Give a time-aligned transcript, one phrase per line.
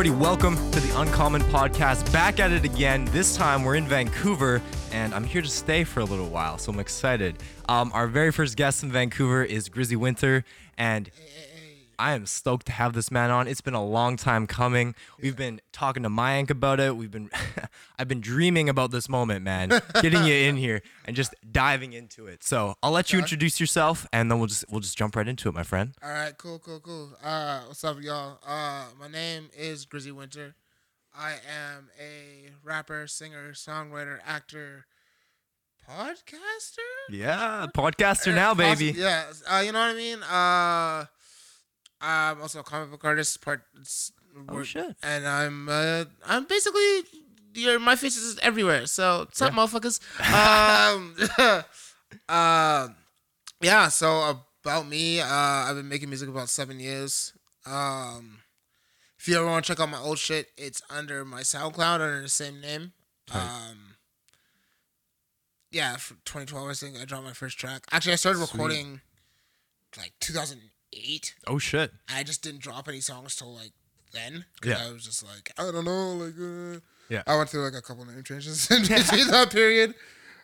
[0.00, 0.22] everybody.
[0.22, 2.10] Welcome to the Uncommon Podcast.
[2.10, 3.04] Back at it again.
[3.12, 4.62] This time we're in Vancouver,
[4.92, 7.36] and I'm here to stay for a little while, so I'm excited.
[7.68, 10.42] Um, our very first guest in Vancouver is Grizzy Wynter,
[10.78, 11.10] and
[12.00, 13.46] I am stoked to have this man on.
[13.46, 14.94] It's been a long time coming.
[15.20, 16.96] We've been talking to Mayank about it.
[16.96, 17.28] We've been,
[17.98, 19.68] I've been dreaming about this moment, man.
[20.00, 22.42] Getting you in here and just diving into it.
[22.42, 25.50] So I'll let you introduce yourself, and then we'll just we'll just jump right into
[25.50, 25.92] it, my friend.
[26.02, 27.10] All right, cool, cool, cool.
[27.22, 28.38] Uh, what's up, y'all?
[28.46, 30.54] Uh, my name is Grizzy Wynter.
[31.14, 34.86] I am a rapper, singer, songwriter, actor,
[35.86, 36.78] podcaster.
[37.10, 38.94] Yeah, podcaster now, Uh, baby.
[38.96, 40.22] Yeah, uh, you know what I mean.
[40.22, 41.06] Uh,
[42.00, 43.40] I'm also a comic book artist.
[43.42, 43.62] Part.
[44.48, 44.96] Oh, shit.
[45.02, 47.02] And I'm uh, I'm basically
[47.54, 48.86] your my face is everywhere.
[48.86, 49.58] So what's up, Yeah.
[49.58, 50.00] motherfuckers?
[50.92, 51.14] um,
[52.28, 52.88] uh,
[53.60, 53.88] yeah.
[53.88, 57.32] So about me, uh, I've been making music about seven years.
[57.66, 58.38] Um,
[59.18, 62.22] if you ever want to check out my old shit, it's under my SoundCloud under
[62.22, 62.92] the same name.
[63.34, 63.96] Um,
[65.70, 65.92] yeah,
[66.24, 67.84] 2012, I think I dropped my first track.
[67.92, 68.52] Actually, I started Sweet.
[68.52, 69.00] recording
[69.98, 70.12] like
[70.92, 71.34] 2008.
[71.46, 71.92] Oh shit.
[72.12, 73.72] I just didn't drop any songs till like
[74.12, 74.44] then.
[74.60, 74.86] 'cause Yeah.
[74.88, 77.22] I was just like, I don't know, like, uh, Yeah.
[77.26, 79.94] I went through like a couple name changes in between that period.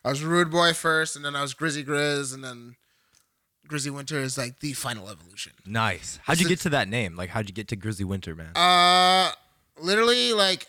[0.05, 2.77] I was Rude Boy first, and then I was Grizzy Grizz, and then
[3.67, 5.53] Grizzy Wynter is like the final evolution.
[5.65, 6.21] Nice.
[6.23, 7.17] How'd you get to that name?
[7.17, 8.57] Like, how'd you get to Grizzly Wynter, man?
[8.57, 9.33] Uh,
[9.81, 10.69] literally, like,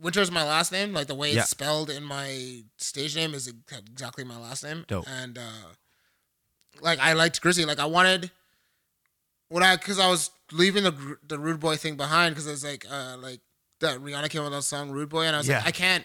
[0.00, 0.92] Wynter is my last name.
[0.92, 1.40] Like the way Yeah.
[1.40, 4.84] it's spelled in my stage name is exactly my last name.
[4.86, 5.06] Dope.
[5.08, 5.74] And uh,
[6.80, 7.64] like I liked Grizzy.
[7.64, 8.30] Like I wanted
[9.50, 12.86] what I because I was leaving the the Rude Boy thing behind because it's like
[12.90, 13.40] uh like
[13.80, 15.58] that Rihanna came with that song Rude Boy, and I was Yeah.
[15.58, 16.04] like I can't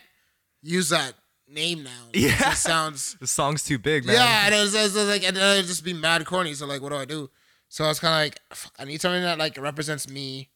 [0.61, 1.13] use that
[1.47, 1.91] name now.
[2.13, 2.51] Yeah.
[2.51, 4.15] it sounds the song's too big, man.
[4.15, 6.53] yeah, and it was, it was like, and then it'd just be mad corny.
[6.53, 7.29] So like, what do I do?
[7.69, 10.49] So I was kind of like, I need something that like represents me,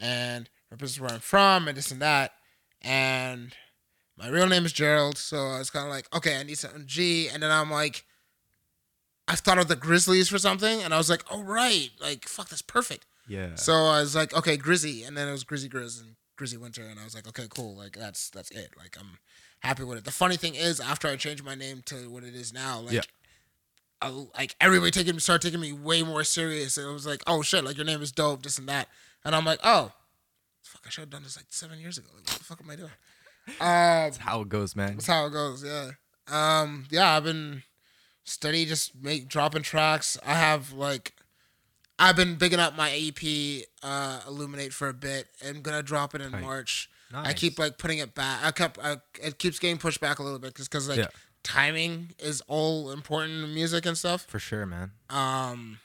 [0.00, 2.32] and represents where I'm from, and this and that.
[2.82, 3.54] And
[4.16, 6.84] my real name is Gerald, so I was kind of like, okay, I need something
[6.86, 7.28] G.
[7.28, 8.04] And then I'm like,
[9.30, 12.48] I thought of the Grizzlies for something, and I was like, oh right, like fuck,
[12.48, 13.06] that's perfect.
[13.28, 13.54] Yeah.
[13.54, 16.82] So I was like, okay, Grizzy, and then it was Grizzy Grizz and Grizzy Wynter,
[16.90, 18.70] and I was like, okay, cool, like that's that's it.
[18.76, 19.18] Like I'm
[19.60, 20.04] happy with it.
[20.04, 22.92] The funny thing is, after I changed my name to what it is now, like,
[22.94, 23.00] Yeah.
[24.02, 26.76] I, like everybody taking started taking me way more serious.
[26.76, 28.88] And it was like, oh shit, like your name is dope, this and that,
[29.24, 29.92] and I'm like, oh,
[30.62, 32.08] fuck, I should have done this like seven years ago.
[32.16, 32.90] Like, what the fuck am I doing?
[33.48, 34.94] Um, That's how it goes, man.
[34.94, 35.62] that's how it goes.
[35.64, 35.90] Yeah.
[36.28, 36.86] Um.
[36.90, 37.16] Yeah.
[37.16, 37.62] I've been
[38.30, 40.16] steady, just make dropping tracks.
[40.24, 41.14] I have like,
[41.98, 45.28] I've been bigging up my EP, uh, Illuminate for a bit.
[45.46, 46.30] I'm gonna drop it in.
[46.40, 46.88] March.
[47.12, 48.40] I keep like putting it back.
[48.44, 48.78] I kept.
[48.82, 51.08] I, it keeps getting pushed back a little bit just because like Yeah.
[51.42, 54.26] timing is all important in music and stuff.
[54.28, 54.92] For sure, man.
[55.10, 55.80] Um.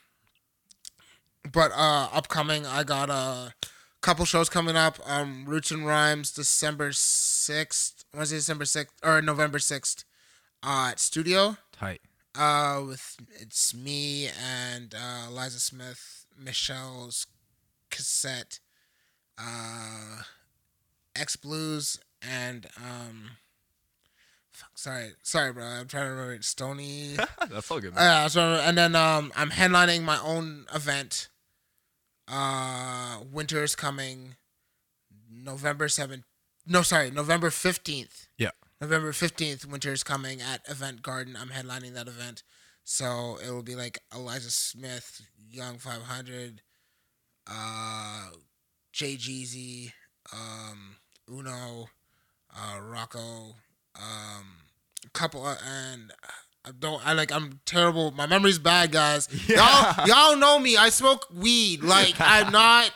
[1.52, 3.54] But uh, upcoming, I got a
[4.00, 4.98] couple shows coming up.
[5.04, 8.04] Um, Roots and Rhymes, December sixth.
[8.14, 10.04] Wednesday, December sixth or November sixth,
[10.62, 11.56] uh, at Studio.
[11.72, 12.00] Tight.
[12.38, 17.26] Uh, with it's me and uh, Liza Smith, Michelle's
[17.90, 18.60] cassette,
[19.38, 20.22] uh,
[21.14, 23.30] X Blues, and um.
[24.52, 25.64] Fuck, sorry, sorry, bro.
[25.64, 26.42] I'm trying to remember it.
[26.44, 27.16] Stony.
[27.50, 31.28] That's all good, Uh, Yeah, so and then um, I'm headlining my own event.
[32.26, 34.36] Uh, winter's coming.
[35.30, 36.24] November seventh.
[36.66, 38.28] No, sorry, November fifteenth.
[38.38, 38.50] Yeah.
[38.80, 39.64] November fifteenth.
[39.66, 41.36] Winter's coming at Event Garden.
[41.40, 42.42] I'm headlining that event,
[42.84, 46.62] so it will be like Eliza Smith, Young Five Hundred,
[47.46, 48.28] uh,
[48.92, 49.92] Jay Jeezy,
[50.32, 50.96] um,
[51.30, 51.88] Uno,
[52.54, 53.54] uh, Rocco,
[53.96, 54.46] um,
[55.04, 56.12] a couple, uh, and
[56.64, 57.04] I don't.
[57.06, 57.32] I like.
[57.32, 58.10] I'm terrible.
[58.10, 59.28] My memory's bad, guys.
[59.48, 59.94] Yeah.
[59.96, 60.76] Y'all, y'all know me.
[60.76, 61.82] I smoke weed.
[61.82, 62.90] Like I'm not.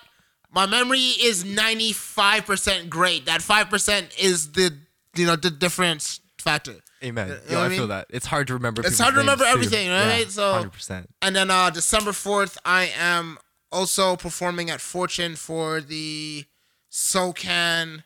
[0.52, 3.26] My memory is 95 percent great.
[3.26, 4.76] That five percent is the
[5.16, 6.76] you know the difference factor.
[7.02, 7.28] Amen.
[7.48, 8.06] You know Yo, I feel that.
[8.10, 8.82] It's hard to remember.
[8.84, 9.64] It's hard to remember names, too.
[9.76, 10.30] everything, right?
[10.30, 11.08] So- hundred percent.
[11.22, 13.38] And then uh, December 4th, I am
[13.72, 16.44] also performing at Fortune for the
[16.90, 18.02] SOCAN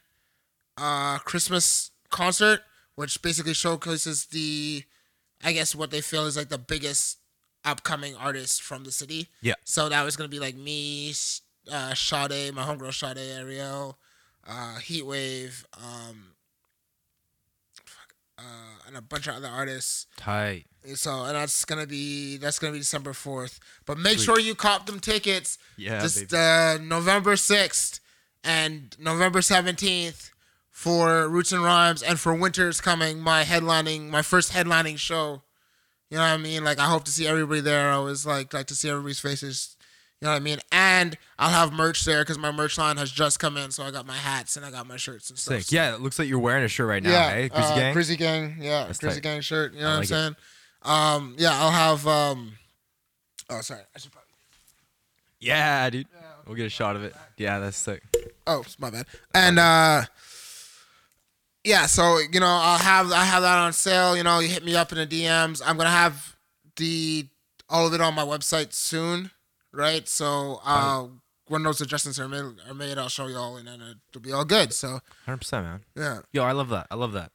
[0.79, 2.61] uh, Christmas concert,
[2.95, 4.85] which basically showcases the,
[5.43, 7.19] I guess, what they feel is like the biggest
[7.65, 9.29] upcoming artist from the city.
[9.43, 9.55] Yeah.
[9.65, 11.11] So that was going to be like me,
[11.73, 13.99] uh, Sade, my homegirl Sade, Ariel,
[14.47, 16.34] uh, Heatwave, um,
[18.39, 18.43] uh,
[18.87, 20.07] and a bunch of other artists.
[20.17, 20.67] Tight.
[20.95, 23.59] So and that's gonna be that's gonna be December fourth.
[23.87, 24.25] But make Sweet.
[24.25, 25.59] sure you cop them tickets.
[25.77, 28.01] Yeah, just uh, November sixth
[28.43, 30.31] and November seventeenth
[30.71, 33.21] for Roots and Rhymes and for Winter's coming.
[33.21, 35.43] My headlining, my first headlining show.
[36.11, 36.65] You know what I mean?
[36.65, 37.89] Like I hope to see everybody there.
[37.91, 39.77] I always like like to see everybody's faces.
[40.25, 40.59] You know what I mean?
[40.73, 43.71] And I'll have merch there because my merch line has just come in.
[43.71, 45.65] So I got my hats and I got my shirts and stuff.
[45.65, 45.71] Sick.
[45.71, 47.11] Yeah, it looks like you're wearing a shirt right now.
[47.11, 47.93] yeah, hey, Greasy uh, Gang.
[47.93, 49.23] Grizzy Gang, yeah, That's Grizzy tight.
[49.23, 49.75] Gang shirt.
[49.75, 49.99] You know what.
[49.99, 50.37] I'm saying?
[50.81, 52.07] Um, yeah, I'll have.
[52.07, 52.53] Um,
[53.51, 54.31] oh, sorry, I should probably.
[55.41, 56.07] yeah, dude.
[56.47, 57.15] We'll get a shot of it.
[57.37, 58.03] Yeah, that's sick.
[58.47, 59.05] Oh, it's my bad.
[59.35, 60.05] And uh,
[61.65, 64.17] yeah, so you know, I'll have I have that on sale.
[64.17, 65.61] You know, you hit me up in the DMs.
[65.63, 66.35] I'm gonna have
[66.77, 67.27] the
[67.69, 69.31] all of it on my website soon,
[69.75, 70.09] right?
[70.09, 71.07] So uh,
[71.49, 74.33] when those adjustments are made, are made, I'll show you all, and then it'll be
[74.33, 74.73] all good.
[74.73, 75.81] So 100%, man.
[75.97, 76.87] yeah, Yo, I love that.
[76.91, 77.33] I love that.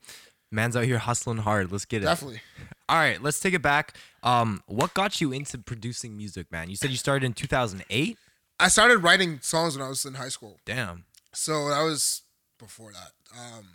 [0.51, 1.71] Man's out here hustling hard.
[1.71, 2.05] Let's get it.
[2.05, 2.41] definitely.
[2.87, 3.95] All right, let's take it back.
[4.23, 6.69] Um, what got you into producing music, man?
[6.71, 8.17] You said you started in 2008.
[8.59, 10.59] I started writing songs when I was in high school.
[10.65, 11.05] Damn.
[11.33, 12.23] So that was
[12.57, 13.11] before that.
[13.39, 13.67] Um,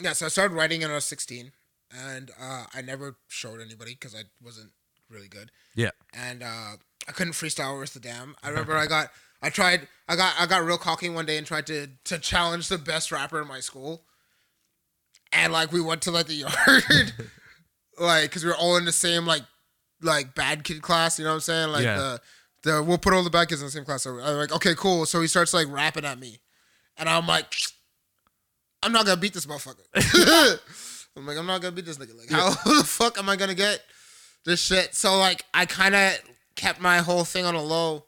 [0.00, 1.50] yeah, so I started writing when I was 16,
[1.92, 4.70] and uh, I never showed anybody because I wasn't
[5.10, 5.90] really good, Yeah.
[6.14, 6.76] and uh,
[7.08, 8.36] I couldn't freestyle worth a damn.
[8.42, 9.10] I remember I got,
[9.42, 12.68] I tried, I got, I got real cocky one day and tried to to challenge
[12.68, 14.02] the best rapper in my school,
[15.32, 17.12] and like we went to like the yard,
[17.98, 19.42] like because we were all in the same like
[20.02, 21.18] like bad kid class.
[21.18, 21.68] You know what I'm saying?
[21.72, 21.96] Like Yeah.
[21.96, 22.20] the
[22.64, 24.02] the we'll put all the bad kids in the same class.
[24.02, 25.06] So I'm like, okay, cool.
[25.06, 26.38] So he starts like rapping at me,
[26.96, 27.52] and I'm like,
[28.82, 29.84] I'm not gonna beat this motherfucker.
[31.16, 32.16] I'm like, I'm not gonna beat this nigga.
[32.16, 33.80] Like, how the fuck am I gonna get
[34.44, 34.94] this shit?
[34.94, 36.18] So like, I kind of
[36.58, 38.04] kept my whole thing on a low,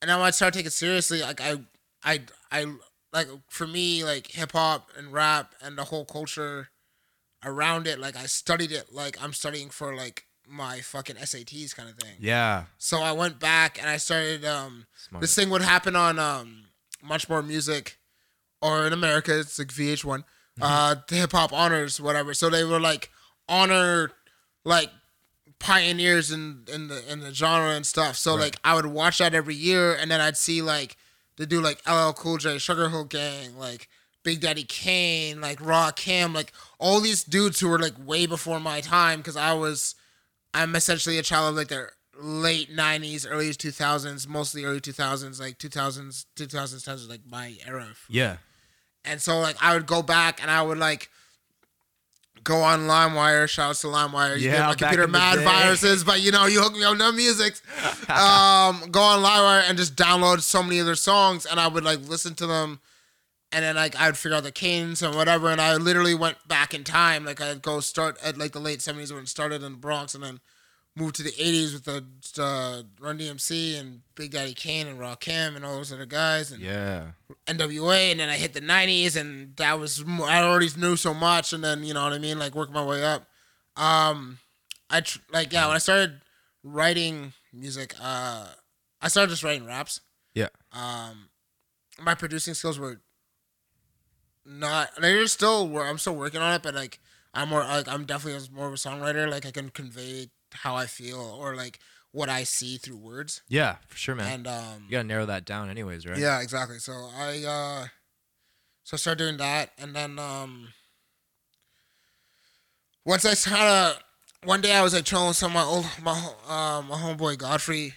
[0.00, 1.56] and when I started taking it seriously, like I,
[2.04, 2.20] I,
[2.52, 2.66] I
[3.12, 6.68] like for me like hip hop and rap and the whole culture
[7.44, 7.98] around it.
[7.98, 12.16] Like I studied it like I'm studying for like my fucking SATs kind of thing.
[12.20, 12.64] Yeah.
[12.78, 14.44] So I went back and I started.
[14.44, 15.22] Um, Smart.
[15.22, 16.64] this thing would happen on um,
[17.04, 17.94] MuchMoreMusic,
[18.60, 20.24] or in America it's like VH1,
[20.60, 22.34] uh, the hip hop honors whatever.
[22.34, 23.10] So they were like
[23.48, 24.12] honor
[24.64, 24.90] like
[25.60, 28.16] pioneers in in the in the genre and stuff.
[28.16, 28.40] So Right.
[28.44, 30.96] like I would watch that every year, and then I'd see like
[31.36, 33.88] they do like LL Cool J, Sugar Hill Gang, like
[34.24, 38.80] Big Daddy Kane, like Rakim, like all these dudes who were like way before my
[38.80, 39.94] time because I was
[40.52, 41.88] I'm essentially a child of like the
[42.20, 47.86] late '90s, early 2000s, mostly early 2000s, like 2000s, 2010s was like my era.
[48.08, 48.38] Yeah.
[49.04, 51.08] And so like I would go back and I would like
[52.44, 53.48] go on LimeWire.
[53.48, 54.38] Shouts to LimeWire.
[54.38, 57.12] You Yeah, get my computer mad viruses, but you know you hook me up no
[57.12, 57.54] music.
[58.08, 61.84] um, go on LimeWire and just download so many of their songs, and I would
[61.84, 62.80] like listen to them.
[63.52, 66.36] And then like I would figure out the cadence and whatever, and I literally went
[66.46, 67.24] back in time.
[67.24, 70.14] Like I'd go start at like the late seventies when it started in the Bronx,
[70.14, 70.40] and then
[70.96, 72.04] moved to the eighties with the
[72.42, 76.50] uh, Run DMC and Big Daddy Kane and Rakim and all those other guys.
[76.50, 77.12] And Yeah.
[77.46, 81.52] NWA, and then I hit the '90s, and that was I already knew so much,
[81.52, 83.24] and then you know what I mean, like working my way up.
[83.76, 84.38] Um,
[84.90, 86.20] I tr- like yeah, when I started
[86.64, 88.46] writing music, uh,
[89.00, 90.00] I started just writing raps.
[90.34, 90.48] Yeah.
[90.72, 91.30] Um,
[92.02, 93.00] my producing skills were
[94.44, 94.90] not.
[95.00, 96.98] They're still I'm still working on it, but like
[97.34, 99.30] I'm more like I'm definitely more of a songwriter.
[99.30, 101.78] Like I can convey how I feel or like
[102.12, 104.32] what I see through words, Yeah, for sure, man.
[104.32, 106.18] and um, you gotta narrow that down, anyways, right?
[106.18, 106.78] yeah, exactly.
[106.78, 107.86] So I uh
[108.84, 110.68] so I started doing that and then um
[113.04, 113.96] once I kinda
[114.44, 116.12] one day I was like chilling with some of my old my
[116.48, 117.94] uh, my homeboy Godfrey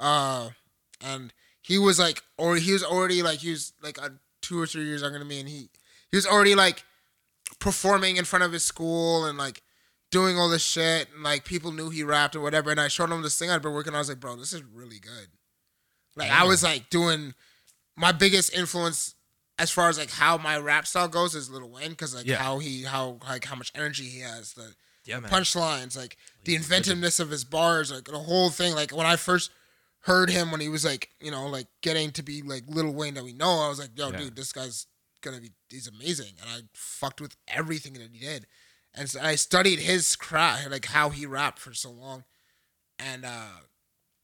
[0.00, 0.50] uh
[1.00, 4.66] and he was like or he was already like he was like a two or
[4.66, 5.68] three years younger than me and he
[6.10, 6.84] he was already like
[7.58, 9.62] performing in front of his school and like
[10.12, 13.10] doing all this shit and like people knew he rapped or whatever and I showed
[13.10, 13.96] him this thing I'd been working on.
[13.96, 15.28] I was like bro this is really good.
[16.14, 17.34] Like I was like doing
[17.96, 19.14] my biggest influence
[19.58, 22.36] as far as like how my rap style goes is Lil Wayne because like Yeah.
[22.36, 27.18] how he how like how much energy he has the Yeah, punchlines like the inventiveness
[27.18, 28.74] of his bars like the whole thing.
[28.74, 29.50] Like when I first
[30.00, 33.14] heard him when he was like you know like getting to be like Lil Wayne
[33.14, 34.18] that we know I was like yo Yeah.
[34.18, 34.86] dude this guy's
[35.22, 38.46] gonna be he's amazing and I fucked with everything that he did
[38.94, 42.24] and so I studied his craft like how he rapped for so long.
[42.98, 43.60] And uh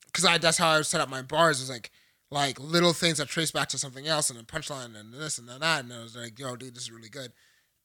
[0.06, 1.90] because I that's how I set up my bars was like
[2.30, 5.48] like little things that trace back to something else and then punchline and this and
[5.48, 7.32] then that and I was like yo dude this is really good.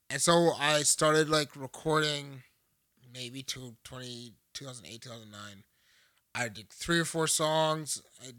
[0.10, 2.44] And so I started like recording
[3.14, 5.64] maybe to 20 2008 2009
[6.36, 8.02] I did three or four songs.
[8.22, 8.32] I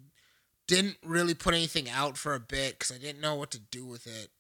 [0.67, 3.87] didn't really put anything out for a bit because I didn't know what to do
[3.87, 4.31] with it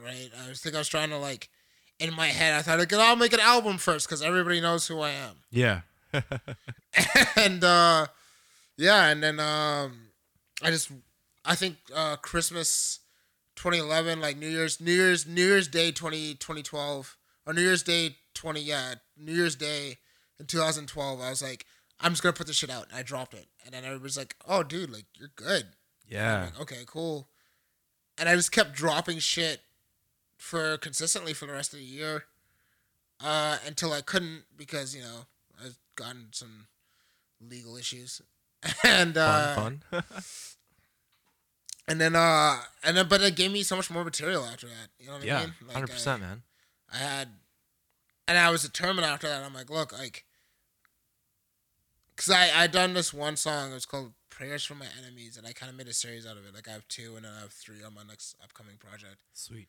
[0.00, 0.30] right?
[0.44, 1.48] I was think I was trying to like
[2.02, 5.00] in my head I thought like I'll make an album first because everybody knows who
[5.00, 5.80] I am Yeah.
[7.36, 8.06] and uh
[8.76, 10.08] yeah and then um
[10.62, 10.90] i just
[11.44, 13.00] i think uh christmas
[13.56, 17.16] 2011 like new year's new year's new year's day 20 2012
[17.46, 19.96] or new year's day 20 yeah new year's day
[20.38, 21.64] in 2012 i was like
[22.04, 22.88] I'm just gonna put this shit out.
[22.88, 25.68] And I dropped it, and then everybody's like, "Oh, dude, like you're good."
[26.08, 26.46] Yeah.
[26.46, 27.28] like, okay, cool.
[28.18, 29.60] And I just kept dropping shit
[30.42, 32.24] for consistently for the rest of the year,
[33.22, 35.26] uh, until I couldn't because you know
[35.64, 36.66] I've gotten some
[37.40, 38.20] legal issues,
[38.84, 40.02] and uh, Fun, fun.
[41.88, 44.88] and then uh, and then but it gave me so much more material after that.
[44.98, 45.54] You know what I yeah, mean?
[45.64, 46.42] Like, hundred I- percent, man.
[46.92, 47.28] I had,
[48.26, 49.42] and I was determined after that.
[49.44, 50.24] I'm like, look, like,
[52.16, 53.70] cause I I done this one song.
[53.70, 56.36] It was called "Prayers for My Enemies," and I kind of made a series out
[56.36, 56.52] of it.
[56.52, 59.22] Like I have two, and then I have three on my next upcoming project.
[59.32, 59.68] Sweet.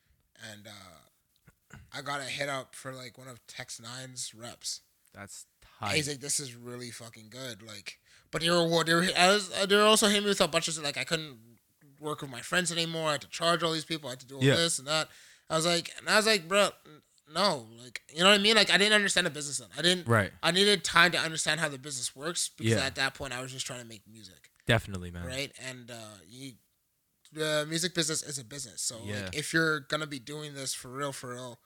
[0.52, 4.82] And uh, I got a hit up for like one of Tech N9ne's reps.
[5.14, 5.46] That's
[5.80, 5.96] tight.
[5.96, 8.00] He's like, "This is really fucking good." Like,
[8.32, 10.68] but they were they were I was, they were also hitting me with a bunch
[10.68, 11.38] of like I couldn't
[12.00, 13.10] work with my friends anymore.
[13.10, 14.10] I had to charge all these people.
[14.10, 14.56] I had to do all Yeah.
[14.56, 15.08] this and that.
[15.50, 16.70] I was like, and I was like, bro,
[17.34, 18.56] no, like you know what I mean?
[18.56, 19.70] Like I didn't understand the business then.
[19.78, 20.08] I didn't.
[20.08, 20.32] Right.
[20.42, 22.86] I needed time to understand how the business works because Yeah.
[22.86, 25.26] at that point I was just trying to make music, Definitely, man.
[25.26, 25.52] right?
[25.70, 25.96] And uh,
[26.28, 26.54] you,
[27.34, 28.82] the music business is a business.
[28.82, 29.26] So Yeah.
[29.26, 31.60] like, if you're gonna be doing this for real, for real,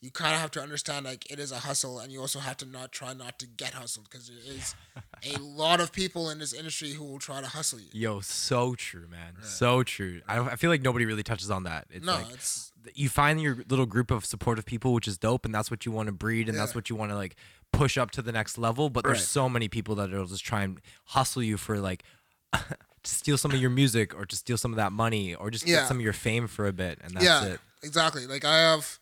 [0.00, 2.56] you kind of have to understand like it is a hustle, and you also have
[2.58, 4.74] to not try not to get hustled because there is
[5.22, 7.88] a lot of people in this industry who will try to hustle you.
[7.92, 9.34] Yo, so true, man.
[9.36, 9.44] Right.
[9.44, 10.22] So true.
[10.26, 11.86] I, I feel like nobody really touches on that.
[11.90, 15.44] It's no, like it's you find your little group of supportive people, which is dope,
[15.44, 17.36] and that's what you want to breed, and that's what you want to like
[17.72, 18.88] push up to the next level.
[18.88, 22.04] But there's so many people that will just try and hustle you for like
[23.10, 25.66] to steal some of your music or to steal some of that money or just
[25.66, 25.80] Yeah.
[25.80, 27.60] get some of your fame for a bit, and that's yeah, it.
[27.82, 28.26] exactly.
[28.26, 28.98] Like I have,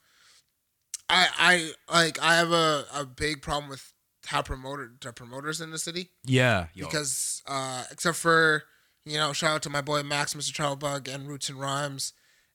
[1.08, 1.28] I
[1.88, 3.92] I like I have a, a big problem with
[4.26, 6.84] how promoter the promoters in the city Yeah, yo.
[6.86, 8.64] because uh except for
[9.06, 10.52] you know shout out to my boy Max, Mr.
[10.52, 12.12] Travel Bug, and Roots and Rhymes,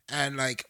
[0.10, 0.66] and like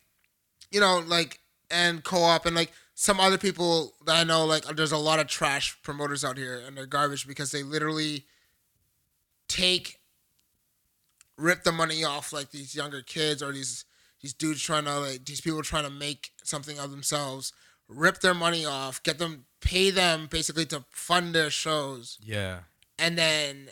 [0.72, 4.92] you know like and co-op and like some other people that I know like there's
[4.92, 8.25] a lot of trash promoters out here and they're garbage because they literally
[9.48, 10.00] take
[11.38, 13.86] rip the money off like these younger kids or these
[14.22, 17.54] these dudes trying to like these people trying to make something of themselves
[17.88, 22.18] rip their money off get them pay them basically to fund their shows.
[22.22, 22.60] Yeah,
[23.00, 23.70] and then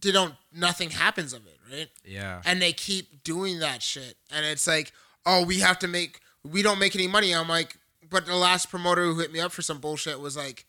[0.00, 1.88] they don't nothing happens of it right?
[2.04, 4.16] Yeah, and they keep doing that shit.
[4.30, 4.92] And it's like
[5.24, 7.34] oh we have to make we don't make any money.
[7.34, 7.76] I'm like
[8.08, 10.64] but the last promoter who hit me up for some bullshit was like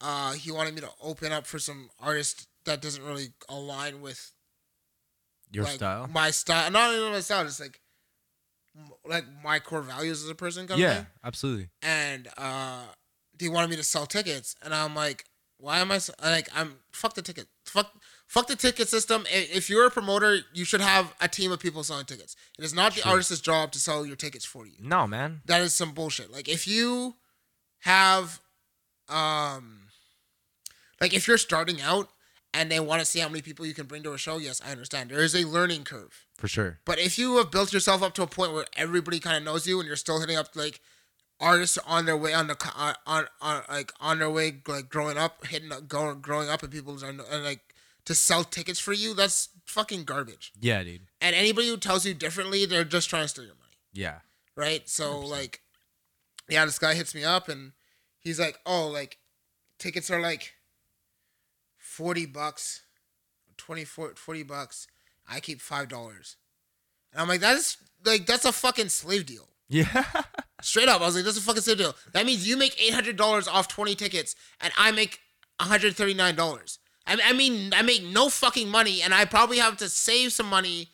[0.00, 4.32] uh he wanted me to open up for some artist that doesn't really align with
[5.54, 6.08] your like, style.
[6.12, 7.80] my style not even my style just like
[9.06, 11.68] like my core values as a person kind Yeah, absolutely.
[11.82, 12.82] and uh
[13.38, 15.24] they wanted me to sell tickets and i'm like
[15.58, 17.92] why am i like i'm fuck the ticket fuck
[18.26, 21.82] fuck the ticket system if you're a promoter you should have a team of people
[21.84, 23.12] selling tickets it is not the True.
[23.12, 25.42] artist's job to sell your tickets for you No, man.
[25.46, 27.14] that is some bullshit like if you
[27.80, 28.40] have
[29.08, 29.82] um
[31.00, 32.08] like if you're starting out
[32.54, 34.62] and they want to see how many people you can bring to a show yes
[34.64, 36.78] i understand there is a learning curve For sure.
[36.86, 39.66] but if you have built yourself up to a point where everybody kind of knows
[39.66, 40.80] you and you're still hitting up like
[41.40, 45.18] artists on their way on the on on, on like on their way like growing
[45.18, 47.60] up hitting up going growing up and people are and like
[48.04, 51.02] to sell tickets for you that's fucking garbage Yeah, dude.
[51.20, 54.18] and anybody who tells you differently they're just trying to steal your money Yeah.
[54.56, 55.60] right so like
[56.48, 57.72] yeah this guy hits me up and
[58.20, 59.18] he's like oh like
[59.78, 60.52] tickets are like
[61.96, 62.82] 40 bucks
[63.56, 64.86] 20 40 bucks
[65.28, 66.36] i keep five dollars
[67.12, 70.04] and i'm like that's like that's a fucking slave deal Yeah.
[70.60, 73.46] straight up i was like that's a fucking slave deal that means you make $800
[73.48, 75.20] off 20 tickets and i make
[75.60, 80.32] $139 I, I mean i make no fucking money and i probably have to save
[80.32, 80.88] some money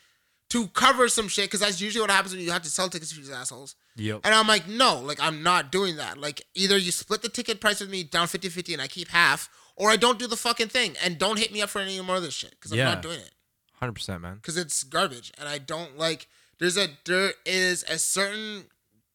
[0.50, 3.12] to cover some shit because that's usually what happens when you have to sell tickets
[3.12, 4.20] to these assholes yep.
[4.24, 6.18] and I'm like, no, like I'm not doing that.
[6.18, 9.48] Like either you split the ticket price with me down 50-50 and I keep half,
[9.76, 12.16] or I don't do the fucking thing and don't hit me up for any more
[12.16, 12.84] of this shit because I'm Yeah.
[12.94, 13.30] not doing it
[13.74, 14.36] Hundred percent, man.
[14.36, 16.28] because it's garbage and I don't like.
[16.58, 18.66] There's a there is a certain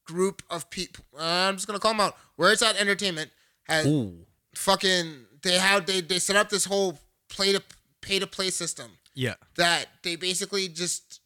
[0.05, 1.05] group of people.
[1.17, 2.17] Uh, I'm just gonna call them out.
[2.35, 3.31] Where it's at entertainment
[3.63, 4.25] has Ooh.
[4.55, 7.61] fucking they have they they set up this whole play to
[8.01, 9.35] pay to play system Yeah.
[9.55, 11.21] that they basically just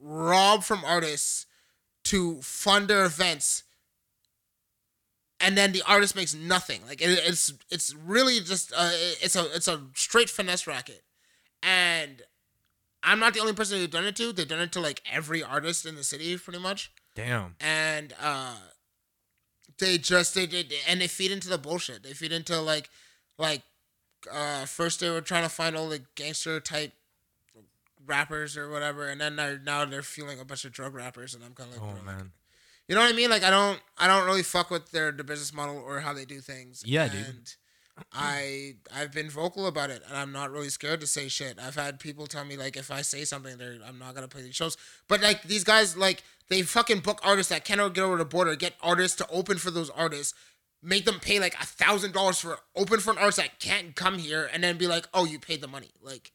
[0.00, 1.46] rob from artists
[2.04, 3.64] to fund their events
[5.40, 6.80] and then the artist makes nothing.
[6.86, 8.90] Like it, it's it's really just uh,
[9.22, 11.02] it's a it's a straight finesse racket.
[11.62, 12.22] And
[13.02, 14.32] i'm not the only person who's done it to.
[14.32, 16.90] They've done it to like every artist in the city pretty much.
[17.14, 17.56] Damn.
[17.60, 18.56] and uh
[19.78, 22.02] they just they did and they feed into the bullshit.
[22.02, 22.88] They feed into like
[23.38, 23.62] like
[24.32, 26.92] uh first they were trying to find all the gangster type
[28.06, 31.42] rappers or whatever and then they're now they're feeling a bunch of drug rappers and
[31.42, 32.32] i'm kind of like Oh bro, like, man.
[32.88, 35.24] You know what i mean like i don't i don't really fuck with their the
[35.24, 37.54] business model or how they do things Yeah, and dude.
[38.12, 41.58] I I've been vocal about it, and I'm not really scared to say shit.
[41.58, 44.42] I've had people tell me like if I say something, they're I'm not gonna play
[44.42, 44.76] these shows.
[45.08, 48.54] But like these guys, like they fucking book artists that cannot get over the border,
[48.54, 50.34] get artists to open for those artists,
[50.82, 54.18] make them pay like a thousand dollars for open for an artist that can't come
[54.18, 56.32] here, and then be like, oh, you paid the money, like.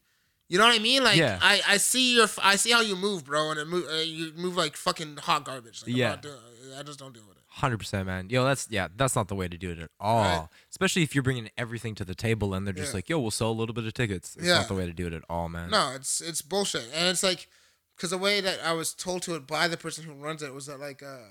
[0.52, 1.02] You know what I mean?
[1.02, 1.38] Like Yeah.
[1.40, 4.32] I, I see your I see how you move, bro, and it move, uh, you
[4.36, 5.82] move like fucking hot garbage.
[5.86, 6.08] Like, Yeah.
[6.10, 6.36] not doing,
[6.78, 7.42] I just don't deal with it.
[7.48, 8.28] Hundred percent, man.
[8.28, 10.20] Yo, that's yeah, that's not the way to do it at all.
[10.40, 10.48] Right.
[10.68, 12.96] Especially if you're bringing everything to the table and they're just Yeah.
[12.98, 14.56] like, "Yo, we'll sell a little bit of tickets." It's Yeah.
[14.58, 15.70] not the way to do it at all, man.
[15.70, 17.48] No, it's it's bullshit, and it's like,
[17.96, 20.52] because the way that I was told to it by the person who runs it
[20.52, 21.28] was that like, uh,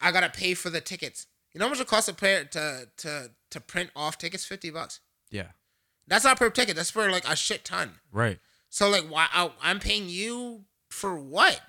[0.00, 1.28] I gotta pay for the tickets.
[1.52, 4.44] You know how much it costs to pay to to to print off tickets?
[4.44, 4.98] Fifty bucks.
[5.30, 5.48] Yeah.
[6.06, 6.76] That's not per ticket.
[6.76, 7.92] That's for like a shit ton.
[8.12, 8.38] Right.
[8.68, 11.60] So like, why I, I'm paying you for what?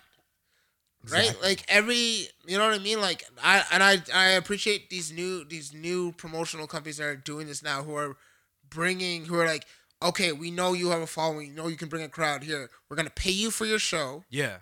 [1.10, 1.36] Right?
[1.42, 3.02] Like every, you know what I mean?
[3.02, 7.48] Like I and I I appreciate these new these new promotional companies that are doing
[7.48, 8.18] this now who are
[8.70, 9.66] bringing who are like,
[10.04, 12.70] okay, we know you have a following, you know you can bring a crowd here.
[12.88, 14.24] We're gonna pay you for your show.
[14.30, 14.58] Yeah.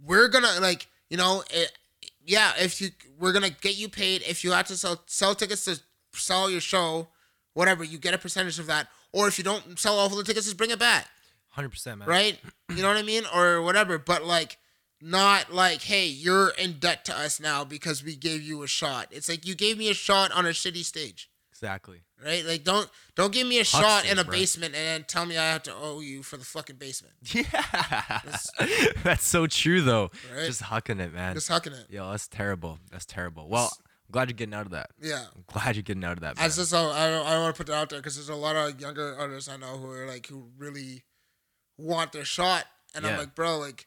[0.00, 1.72] We're gonna like, you know, it,
[2.24, 5.64] yeah, if you we're gonna get you paid if you have to sell sell tickets
[5.64, 5.80] to
[6.12, 7.08] sell your show,
[7.56, 8.86] whatever, you get a percentage of that.
[9.12, 11.08] Or if you don't sell all of the tickets, just bring it back
[11.48, 12.08] Hundred percent, man.
[12.08, 12.38] right?
[12.68, 13.96] You know what I mean, or whatever.
[13.98, 14.58] But like,
[15.00, 19.08] not like, hey, you're in debt to us now because we gave you a shot.
[19.10, 22.02] It's like you gave me a shot on a shitty stage, Exactly.
[22.22, 22.44] right?
[22.44, 24.32] Like, don't don't give me a shot in a bro.
[24.32, 27.14] basement and then tell me I have to owe you for the fucking basement.
[27.34, 28.20] Yeah.
[29.02, 30.10] that's so true though.
[30.34, 30.46] Right?
[30.46, 31.34] Just hucking it, man.
[31.34, 31.86] Just hucking it.
[31.90, 32.78] Yo, that's terrible.
[32.90, 33.48] That's terrible.
[33.48, 34.90] Well, I'm glad you're getting out of that.
[35.00, 35.24] Yeah.
[35.34, 36.36] I'm glad you're getting out of that.
[36.38, 36.50] I Man.
[36.50, 38.34] just so I don't, I don't want to put that out there because there's a
[38.34, 41.04] lot of younger artists I know who are like who really
[41.78, 43.86] want their shot, and I'm like, bro, like.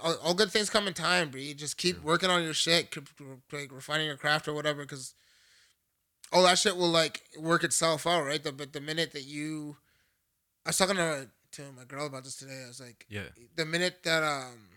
[0.00, 1.40] All, all good things come in time, bro.
[1.40, 3.08] You just keep working on your shit, keep,
[3.52, 5.14] like refining your craft or whatever, because
[6.32, 8.42] all that shit will like work itself out, right?
[8.42, 9.76] The, but the minute that you,
[10.64, 12.62] I was talking to to my girl about this today.
[12.64, 13.24] I was like, yeah.
[13.56, 14.68] the minute that um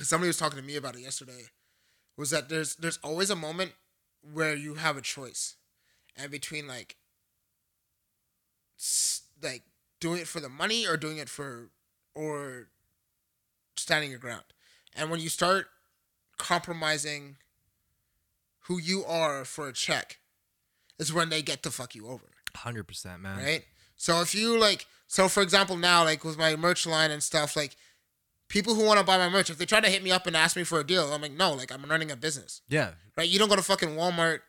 [0.00, 1.44] somebody was talking to me about it yesterday
[2.16, 3.72] was that there's there's always a moment
[4.32, 5.56] where you have a choice
[6.16, 6.96] and between like
[9.42, 9.62] like
[10.00, 11.70] doing it for the money or doing it for
[12.14, 12.68] or
[13.76, 14.44] standing your ground
[14.94, 15.68] and when you start
[16.38, 17.36] compromising
[18.60, 20.18] who you are for a check
[20.98, 22.24] is when they get to fuck you over
[22.54, 23.36] Hundred percent, man.
[23.38, 23.64] right?
[23.96, 27.54] So if you like, so for example, now like with my merch line and stuff,
[27.54, 27.76] like
[28.48, 30.36] people who want to buy my merch, if they try to hit me up and
[30.36, 32.90] ask me for a deal, I'm like, no, like I'm running a business, Yeah.
[33.16, 33.28] right?
[33.28, 34.40] You don't go to fucking Walmart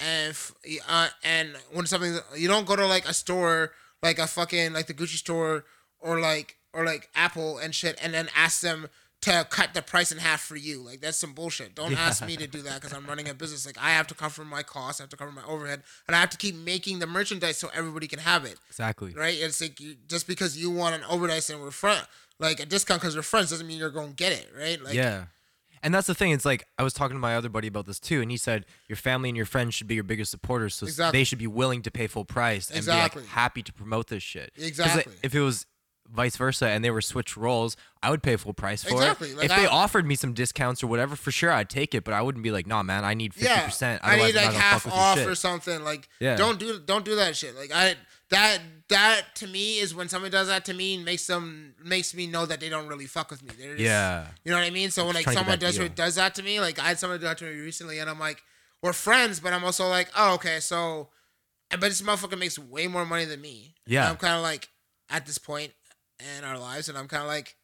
[0.00, 0.52] and f-
[0.88, 4.86] uh, and when something you don't go to like a store like a fucking like
[4.86, 5.64] the Gucci store
[6.00, 8.88] or like or like Apple and shit, and then ask them
[9.22, 10.82] to cut the price in half for you.
[10.82, 11.74] Like that's some bullshit.
[11.76, 13.64] Don't ask me to do that because I'm running a business.
[13.64, 16.20] Like I have to cover my costs, I have to cover my overhead, and I
[16.20, 19.14] have to keep making the merchandise so everybody can have it Exactly.
[19.14, 19.34] right?
[19.38, 22.04] It's like you, just because you want an overdose and we're front,
[22.40, 24.82] like a discount because we're friends doesn't mean you're going to get it, right?
[24.82, 25.24] Like, yeah.
[25.82, 26.30] And that's the thing.
[26.32, 28.64] It's like I was talking to my other buddy about this too, and he said
[28.88, 31.20] your family and your friends should be your biggest supporters, so Exactly.
[31.20, 33.20] they should be willing to pay full price and Exactly.
[33.20, 34.50] be like happy to promote this shit.
[34.56, 35.12] Exactly.
[35.22, 35.66] if it was
[36.10, 39.30] vice versa and they were switch roles, I would pay full price for Exactly.
[39.30, 39.36] it.
[39.36, 42.02] Like, if they offered me some discounts or whatever, for sure I'd take it.
[42.02, 44.00] But I wouldn't be like, nah, man, I need fifty yeah, percent.
[44.02, 45.84] I need like gonna half fuck with your off or something.
[45.84, 46.36] Like, Yeah.
[46.36, 47.54] don't do don't do that shit.
[47.56, 47.96] Like, I
[48.34, 52.14] that that to me is when someone does that to me and makes them makes
[52.14, 53.50] me know that they don't really fuck with me.
[53.58, 54.26] They're just, Yeah.
[54.44, 54.90] You know what I mean?
[54.90, 55.88] So when like trying to get someone does deal.
[55.88, 58.18] does that to me, like I had someone do that to me recently, and I'm
[58.20, 58.42] like,
[58.82, 61.08] we're friends, but I'm also like, oh okay, so,
[61.70, 63.74] but this motherfucker makes way more money than me.
[63.86, 64.10] And Yeah.
[64.10, 64.68] I'm kind of like
[65.08, 65.72] at this point
[66.38, 67.56] in our lives, and I'm kind of like,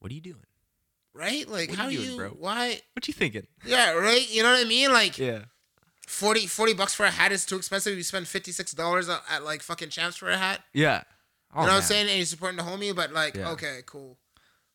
[0.00, 0.44] What are you doing?
[1.14, 2.28] right, like What are how you you, doing, bro?
[2.30, 2.80] why?
[2.94, 3.46] What you thinking?
[3.64, 4.28] Yeah, right.
[4.30, 4.92] You know what I mean?
[4.92, 5.44] Like Yeah.
[6.06, 7.96] 40, 40 bucks for a hat is too expensive.
[7.96, 10.60] You spend fifty six dollars at, at like fucking champs for a hat.
[10.72, 11.02] Yeah.
[11.54, 12.08] Oh, you know what I'm saying?
[12.08, 13.50] And you're supporting the homie, but like, Yeah.
[13.52, 14.18] okay, cool.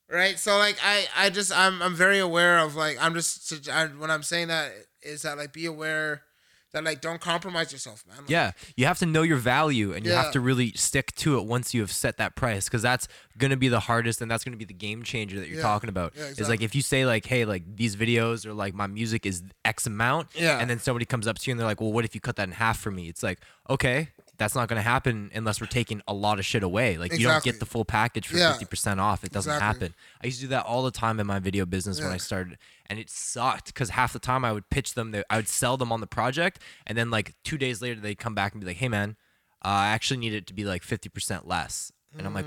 [0.09, 0.39] Right.
[0.39, 4.09] So like, I, I just, I'm, I'm very aware of like, I'm just, I, when
[4.09, 4.71] I'm saying that
[5.03, 6.23] is that like, be aware
[6.71, 8.17] that like, don't compromise yourself, man.
[8.17, 10.21] Like, Yeah, you have to know your value and you Yeah.
[10.23, 13.51] have to really stick to it once you have set that price because that's going
[13.51, 15.63] to be the hardest and that's going to be the game changer that you're Yeah.
[15.63, 16.13] talking about.
[16.15, 19.25] Yeah, It's like if you say like, "Hey, like these videos or like my music
[19.25, 20.59] is X amount," Yeah.
[20.59, 22.35] and then somebody comes up to you and they're like, "Well, what if you cut
[22.35, 25.67] that in half for me?" It's like, "Okay, that's not going to happen unless we're
[25.67, 26.97] taking a lot of shit away.
[26.97, 28.53] Like you don't get the full package for Yeah.
[28.53, 29.23] 50% off.
[29.23, 29.87] It doesn't Exactly.
[29.87, 32.17] happen." I used to do that all the time in my video business when I
[32.17, 35.77] started, and it sucked because half the time I would pitch them, I would sell
[35.77, 38.65] them on the project, and then like two days later they'd come back and be
[38.67, 39.17] like, "Hey man,
[39.63, 42.45] uh, I actually need it to be like fifty percent less," and I'm like,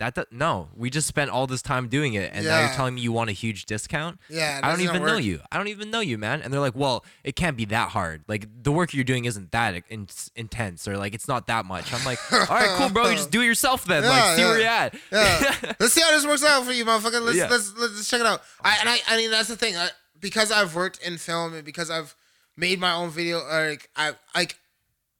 [0.00, 2.96] that do- no, we just spent all this time doing it, and now you're telling
[2.96, 4.18] me you want a huge discount.
[4.28, 5.22] Yeah, it I don't doesn't even know work.
[5.24, 5.40] you.
[5.52, 6.42] I don't even know you, man.
[6.42, 8.24] And they're like, well, it can't be that hard.
[8.26, 11.94] Like the work you're doing isn't that in- intense, or like it's not that much.
[11.94, 13.08] I'm like, all right, cool, bro.
[13.10, 14.02] You just do it yourself then.
[14.02, 14.94] Yeah, like, see where you're at.
[15.12, 15.54] Yeah.
[15.80, 17.22] let's see how this works out for you, motherfucker.
[17.22, 17.48] Let's Yeah.
[17.48, 18.42] let's let's check it out.
[18.64, 19.76] I and I I mean that's the thing.
[19.76, 22.14] I, because I've worked in film and because I've
[22.56, 24.56] made my own video, like I like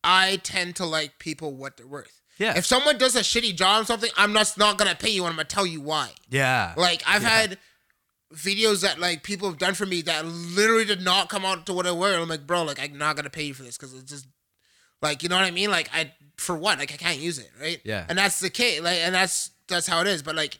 [0.03, 2.20] I tend to like people what they're worth.
[2.41, 2.57] Yeah.
[2.57, 5.31] If someone does a shitty job on something, I'm not not gonna pay you, and
[5.31, 6.11] I'm gonna tell you why.
[6.29, 6.75] yeah.
[6.77, 7.29] Like I've Yeah.
[7.29, 7.59] had
[8.35, 11.73] videos that like people have done for me that literally did not come out to
[11.73, 12.15] what I were.
[12.19, 14.27] I'm like, bro, like I'm not gonna pay you for this because it's just
[15.03, 15.71] like you know what I mean.
[15.71, 16.79] Like I for what?
[16.79, 17.81] Like I can't use it, right?
[17.85, 18.07] Yeah.
[18.09, 18.81] And that's the case.
[18.81, 20.23] Like and that's that's how it is.
[20.23, 20.59] But like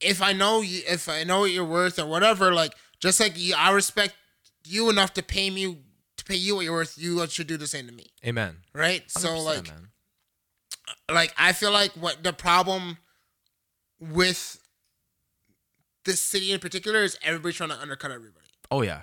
[0.00, 3.38] if I know you, if I know what you're worth or whatever, like just like
[3.38, 4.14] you, I respect
[4.66, 5.78] you enough to pay me
[6.16, 6.96] to pay you what you're worth.
[6.98, 8.56] You should do the same to me, Amen.
[8.74, 9.08] right?
[9.10, 9.88] So like man.
[11.12, 12.98] Like I feel like what the problem
[14.00, 14.58] with
[16.04, 19.02] this city in particular is everybody trying to undercut everybody, Oh yeah.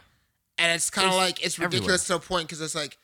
[0.58, 2.98] and it's kind of like it's ridiculous to a point because it's like,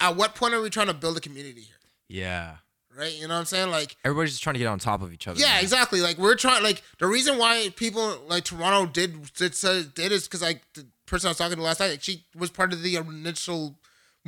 [0.00, 1.76] at what point are we trying to build a community here,
[2.08, 2.56] Yeah.
[2.96, 3.14] right?
[3.14, 3.70] You know what I'm saying?
[3.70, 5.40] Like, Everybody's just trying to get on top of each other.
[5.40, 5.62] yeah, man.
[5.62, 6.00] exactly.
[6.02, 6.62] Like we're trying.
[6.62, 9.54] Like the reason why people like Toronto did did,
[9.94, 12.50] did is because like the person I was talking to last night, like, she was
[12.50, 13.76] part of the initial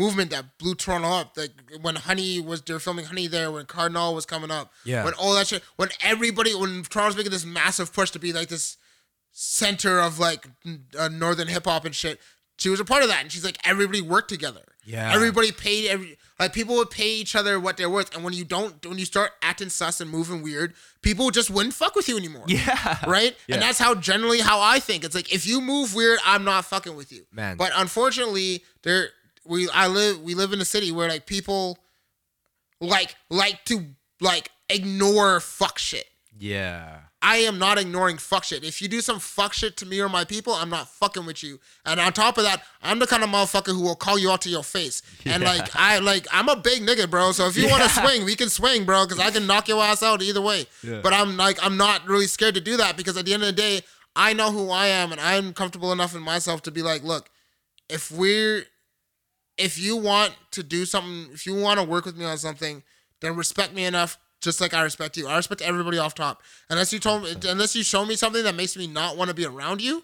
[0.03, 1.37] movement that blew Toronto up.
[1.37, 5.05] Like when Honey was they were filming Honey there, when Kardinal was coming up, Yeah.
[5.05, 8.49] when all that shit, when everybody, when Toronto's making this massive push to be like
[8.49, 8.77] this
[9.33, 10.47] center of like
[10.99, 12.21] uh, northern hip hop and shit.
[12.59, 14.61] She was a part of that, and she's like everybody worked together.
[14.85, 15.13] Yeah.
[15.15, 18.45] everybody paid every like people would pay each other what they're worth, and when you
[18.45, 22.17] don't, when you start acting sus and moving weird, people just wouldn't fuck with you
[22.17, 22.45] anymore.
[22.47, 22.99] Yeah.
[23.07, 23.35] Right?
[23.47, 23.55] Yeah.
[23.57, 25.03] And that's how generally how I think.
[25.03, 27.25] It's like if you move weird, I'm not fucking with you.
[27.33, 27.57] Man.
[27.57, 29.09] But unfortunately, there
[29.45, 31.79] we I live we live in a city where like people
[32.81, 33.87] like like to
[34.21, 36.07] like ignore fuck shit.
[36.39, 36.99] Yeah.
[37.25, 38.65] I am not ignoring fuck shit.
[38.65, 41.45] If you do some fuck shit to me or my people, I'm not fucking with
[41.45, 41.61] you.
[41.87, 44.41] And on top of that, I'm the kind of motherfucker who will call you out
[44.41, 45.03] to your face.
[45.25, 45.49] And Yeah.
[45.53, 47.31] like I like I'm a big nigga, bro.
[47.33, 49.81] So if you want to swing, we can swing, bro, because I can knock your
[49.83, 50.67] ass out either way.
[50.83, 51.01] Yeah.
[51.01, 53.47] But I'm like I'm not really scared to do that because at the end of
[53.49, 53.83] the day,
[54.17, 57.31] I know who I am and I'm comfortable enough in myself to be like, look,
[57.89, 58.65] if we're
[59.59, 62.83] if you want to do something, if you want to work with me on something,
[63.21, 65.29] then respect me enough, just like I respect you.
[65.29, 66.43] I respect everybody off top.
[66.71, 69.35] Unless you told me, unless you show me something that makes me not want to
[69.35, 70.03] be around you,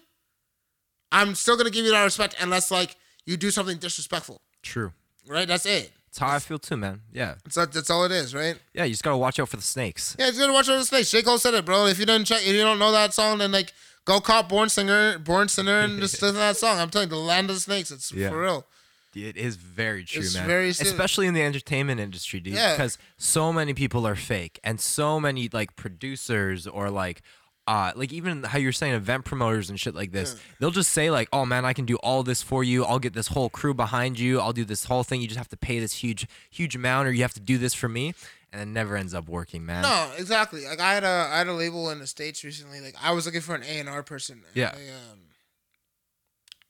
[1.11, 2.35] I'm still gonna give you that respect.
[2.39, 4.93] Unless like you do something disrespectful, True.
[5.27, 5.47] right?
[5.47, 5.91] That's it.
[6.07, 7.01] That's how I feel too, man.
[7.11, 7.35] Yeah.
[7.49, 8.55] So that's all it is, right?
[8.73, 8.83] Yeah.
[8.83, 10.15] You just gotta watch out for the snakes.
[10.19, 11.11] Yeah, just gotta watch out for the snakes.
[11.11, 11.85] J Cole said it, bro.
[11.87, 13.73] If you didn't check, if you don't know that song, then like
[14.05, 16.79] go cop Born Singer, Born Sinner, and just listen to that song.
[16.79, 17.91] I'm telling you, the land of the snakes.
[17.91, 18.29] It's Yeah.
[18.29, 18.65] for real.
[19.15, 20.45] It is very true, It's man.
[20.47, 22.53] very Especially in the entertainment industry, dude.
[22.53, 22.73] Yeah.
[22.73, 27.21] Because so many people are fake, and so many like producers or like,
[27.67, 30.35] uh, like even how you're saying event promoters and shit like this.
[30.59, 32.83] They'll just say like, "Oh man, I can do all this for you.
[32.85, 34.39] I'll get this whole crew behind you.
[34.39, 35.21] I'll do this whole thing.
[35.21, 37.73] You just have to pay this huge, huge amount, or you have to do this
[37.73, 38.13] for me."
[38.51, 39.83] And it never ends up working, man.
[39.83, 40.65] No, exactly.
[40.65, 42.79] Like I had a I had a label in the states recently.
[42.79, 44.43] Like I was looking for an A and R person.
[44.47, 44.71] and Yeah.
[44.75, 45.19] I, um,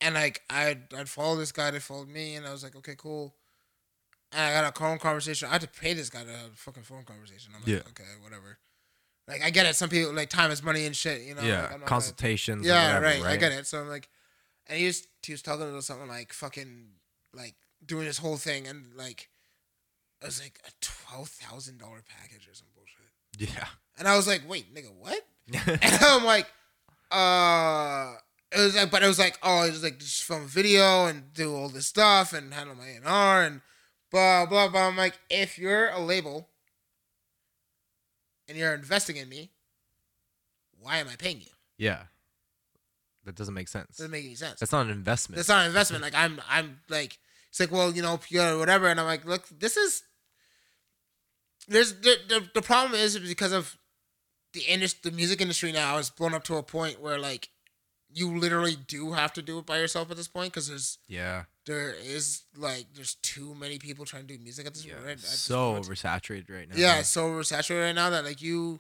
[0.02, 2.96] and like I'd I'd follow this guy that followed me, and I was like, okay,
[2.98, 3.36] cool.
[4.32, 5.48] And I got a phone conversation.
[5.50, 7.52] I had to pay this guy to have a fucking phone conversation.
[7.56, 7.90] I'm like, Yeah.
[7.90, 8.60] okay, whatever.
[9.28, 9.76] Like I get it.
[9.76, 11.22] Some people like time is money and shit.
[11.22, 11.42] You know.
[11.42, 12.66] yeah, like, gonna- consultations.
[12.66, 13.22] yeah, whatever, right.
[13.22, 13.40] I right.
[13.40, 13.66] get it.
[13.68, 14.10] So I'm like,
[14.68, 16.90] and he was he was talking about something like fucking
[17.34, 19.30] like doing this whole thing, and like
[20.22, 23.50] it was like a twelve thousand dollar package or some bullshit.
[23.56, 23.68] Yeah.
[23.98, 25.20] And I was like, wait, nigga, what?
[25.82, 26.48] And I'm like,
[27.12, 28.16] uh,
[28.52, 31.34] it was like, but it was like, oh, it was like just film video and
[31.34, 33.62] do all this stuff and handle my A&R and
[34.12, 34.88] blah, blah, blah.
[34.88, 36.50] I'm like, if you're a label
[38.48, 39.52] and you're investing in me,
[40.80, 41.52] why am I paying you?
[41.78, 42.04] yeah.
[43.26, 43.90] That doesn't make sense.
[43.92, 44.60] It doesn't make any sense.
[44.60, 45.36] That's not an investment.
[45.36, 46.02] That's not an investment.
[46.02, 48.18] Like I'm, I'm like, it's like, well, you know,
[48.58, 50.04] whatever, and I'm like, look, this is.
[51.68, 53.78] There's the the, the problem is because of
[54.54, 57.50] the industry, the music industry now is blown up to a point where like,
[58.12, 61.44] you literally do have to do it by yourself at this point because there's yeah.
[61.66, 64.96] there is like there's too many people trying to do music at this Yeah.
[65.06, 65.20] point.
[65.20, 65.86] So point.
[65.86, 66.76] oversaturated right now.
[66.76, 68.80] Yeah, it's so oversaturated right now that like you,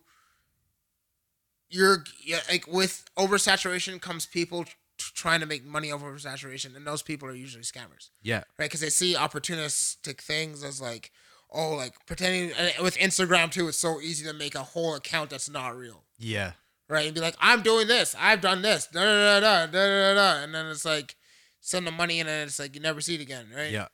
[1.69, 6.85] you're yeah, like with oversaturation comes people t- trying to make money over oversaturation, and
[6.85, 8.43] those people are usually scammers, Yeah.
[8.57, 8.65] right?
[8.65, 11.11] Because they see opportunistic things as like,
[11.51, 13.67] oh, like pretending with Instagram too.
[13.67, 16.53] It's so easy to make a whole account that's not real, Yeah.
[16.89, 17.05] Right?
[17.05, 20.13] And be like, I'm doing this, I've done this, da da da da da da
[20.15, 21.15] da, and then it's like
[21.61, 23.71] send the money, and then it's like you never see it again, right?
[23.71, 23.87] Yeah.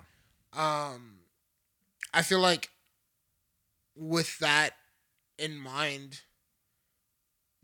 [0.54, 1.18] um
[2.14, 2.70] I feel like
[3.96, 4.72] with that
[5.38, 6.22] in mind,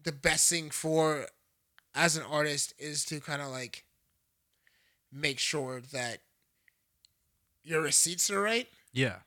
[0.04, 1.28] the best thing for
[1.96, 3.86] as an artist is to kind of like
[5.12, 6.20] make sure that
[7.64, 8.68] your receipts are right.
[8.94, 9.18] Yeah.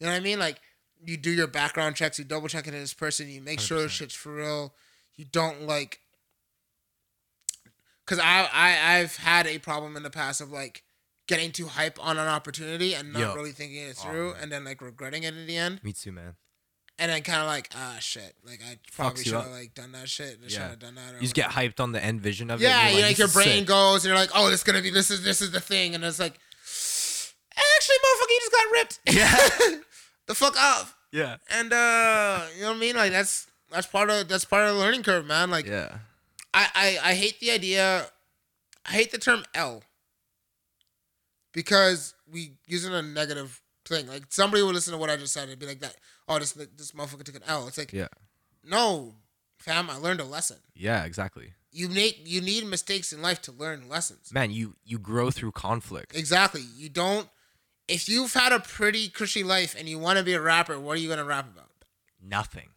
[0.00, 0.38] You know what I mean?
[0.38, 0.60] Like
[1.02, 3.86] you do your background checks, you double check it in this person, you make sure
[3.86, 3.90] 100%.
[3.90, 4.74] shit's for real.
[5.18, 6.00] You don't like
[8.06, 10.82] because I I I've had a problem in the past of like
[11.26, 13.34] getting too hype on an opportunity and not Yo.
[13.34, 14.42] really thinking it Oh, through, man.
[14.44, 16.36] and then like regretting it in the end, Me too, man.
[16.98, 19.50] and then kind of like ah shit, like I probably you should have up.
[19.52, 20.38] like done that shit.
[20.40, 20.48] Yeah.
[20.48, 21.12] shouldn't have done that.
[21.12, 22.64] Or You just get hyped on the end vision of it.
[22.64, 24.90] yeah, you you're like, your brain sick." goes, and you're like, oh, it's gonna be
[24.90, 26.38] this is this is the thing, and it's like,
[27.56, 29.00] actually, motherfucker, you just got ripped.
[29.10, 29.78] Yeah.
[30.28, 30.94] the fuck off.
[31.12, 31.36] Yeah.
[31.50, 32.96] And uh, you know what I mean?
[32.96, 35.50] Like that's that's part of that's part of the learning curve, man.
[35.50, 35.98] Like Yeah.
[36.54, 38.06] I, I I hate the idea.
[38.86, 39.82] I hate the term L
[41.52, 44.06] because we use it in a negative thing.
[44.06, 45.96] Like somebody would listen to what I just said and be like that.
[46.28, 47.66] Oh, this this motherfucker took an L.
[47.68, 48.08] It's like Yeah.
[48.64, 49.14] no,
[49.58, 49.90] fam.
[49.90, 50.58] I learned a lesson.
[50.74, 51.04] Yeah.
[51.04, 51.52] Exactly.
[51.70, 54.32] You need you need mistakes in life to learn lessons.
[54.32, 56.16] Man, you you grow through conflict.
[56.16, 56.62] Exactly.
[56.76, 57.28] You don't.
[57.88, 60.96] If you've had a pretty cushy life and you want to be a rapper, what
[60.96, 61.70] are you gonna rap about?
[62.22, 62.68] Nothing.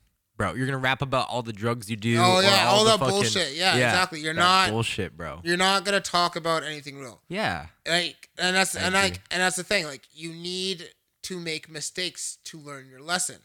[0.41, 2.17] Bro, you're gonna rap about all the drugs you do.
[2.19, 3.53] Oh, yeah, all the that fucking- bullshit.
[3.53, 4.21] Yeah, exactly.
[4.21, 5.39] You're not- bullshit, bro.
[5.43, 7.21] You're not gonna talk about anything real.
[7.27, 7.67] Yeah.
[7.87, 9.09] like and that's I and agree.
[9.09, 10.89] like and that's the thing like you need
[11.23, 13.37] to make mistakes to learn your lesson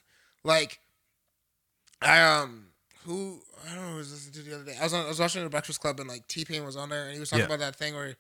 [0.45, 0.81] like
[2.01, 2.69] i um
[3.05, 5.09] who i don't know who was listening to the other day i was on, i
[5.09, 7.41] was watching the breakfast club and like t-pain was on there and he was talking
[7.41, 7.47] Yeah.
[7.55, 8.17] about that thing where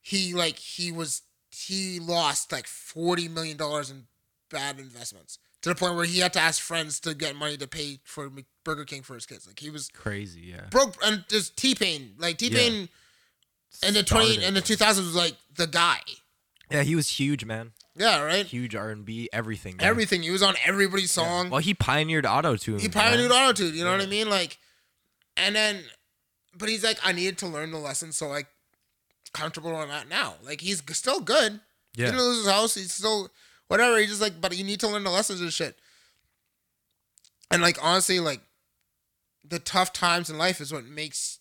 [0.00, 4.06] he like he was he lost like 40 million dollars in
[4.50, 7.66] bad investments to the point where he had to ask friends to get money to
[7.66, 8.30] pay for
[8.64, 10.66] burger king for his kids like he was Crazy, yeah.
[10.70, 12.88] broke and just t-pain like t-pain
[13.86, 16.00] in the 20 Started, in the 2000s was like the guy
[16.70, 17.72] Yeah, he was huge, man.
[17.96, 19.76] yeah right Huge R and B, everything.
[19.76, 19.86] man.
[19.86, 20.22] everything.
[20.22, 21.24] He was on everybody's Yeah.
[21.24, 21.50] song.
[21.50, 22.78] Well, he pioneered auto tune.
[22.78, 23.74] he pioneered auto tune.
[23.74, 24.28] You know what I mean?
[24.30, 24.58] Like,
[25.36, 25.82] and then,
[26.56, 28.46] but he's like, I needed to learn the lesson, so like,
[29.32, 30.34] comfortable on I'm now.
[30.42, 31.60] Like, he's still good.
[31.94, 32.06] He Yeah.
[32.10, 32.74] didn't lose his house.
[32.74, 33.30] He's still
[33.68, 33.98] whatever.
[33.98, 35.78] He's just like, but you need to learn the lessons and shit.
[37.50, 38.40] And like honestly, like,
[39.44, 41.38] the tough times in life is what makes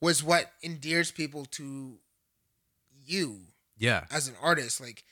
[0.00, 1.98] was what endears people to
[3.04, 3.40] you
[3.76, 4.80] Yeah, as an artist.
[4.80, 5.02] Like.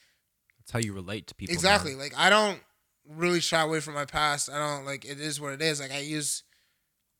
[0.60, 1.52] that's how you relate to people.
[1.52, 1.56] man.
[1.56, 2.60] exactly like i don't
[3.08, 5.90] really shy away from my past i don't like it is what it is like
[5.92, 6.42] i use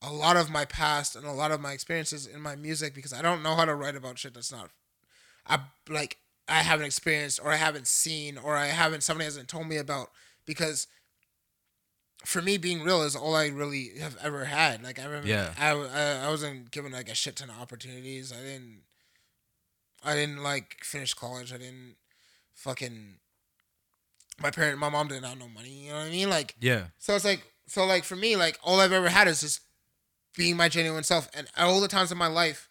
[0.02, 3.12] a lot of my past and a lot of my experiences in my music because
[3.12, 4.70] i don't know how to write about shit that's not
[5.46, 9.66] i like i haven't experienced or i haven't seen or i haven't somebody hasn't told
[9.66, 10.10] me about
[10.44, 10.86] because
[12.24, 14.82] for me being real is all i really have ever had.
[14.82, 15.52] Like i remember Yeah.
[15.58, 18.32] I, I i wasn't given like a shit ton of opportunities.
[18.32, 18.82] I didn't
[20.04, 21.52] i didn't like finish college.
[21.52, 21.96] I didn't
[22.54, 23.18] fucking
[24.40, 26.28] my parent my mom didn't have no money you know what i mean?
[26.30, 29.40] Like Yeah, so it's like so like for me like all i've ever had is
[29.42, 29.60] just
[30.36, 31.28] being my genuine self.
[31.32, 32.68] And all the times in my life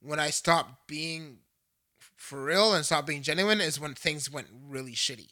[0.00, 1.38] when i stopped being
[2.26, 5.28] for real and stop being genuine is when things went really shitty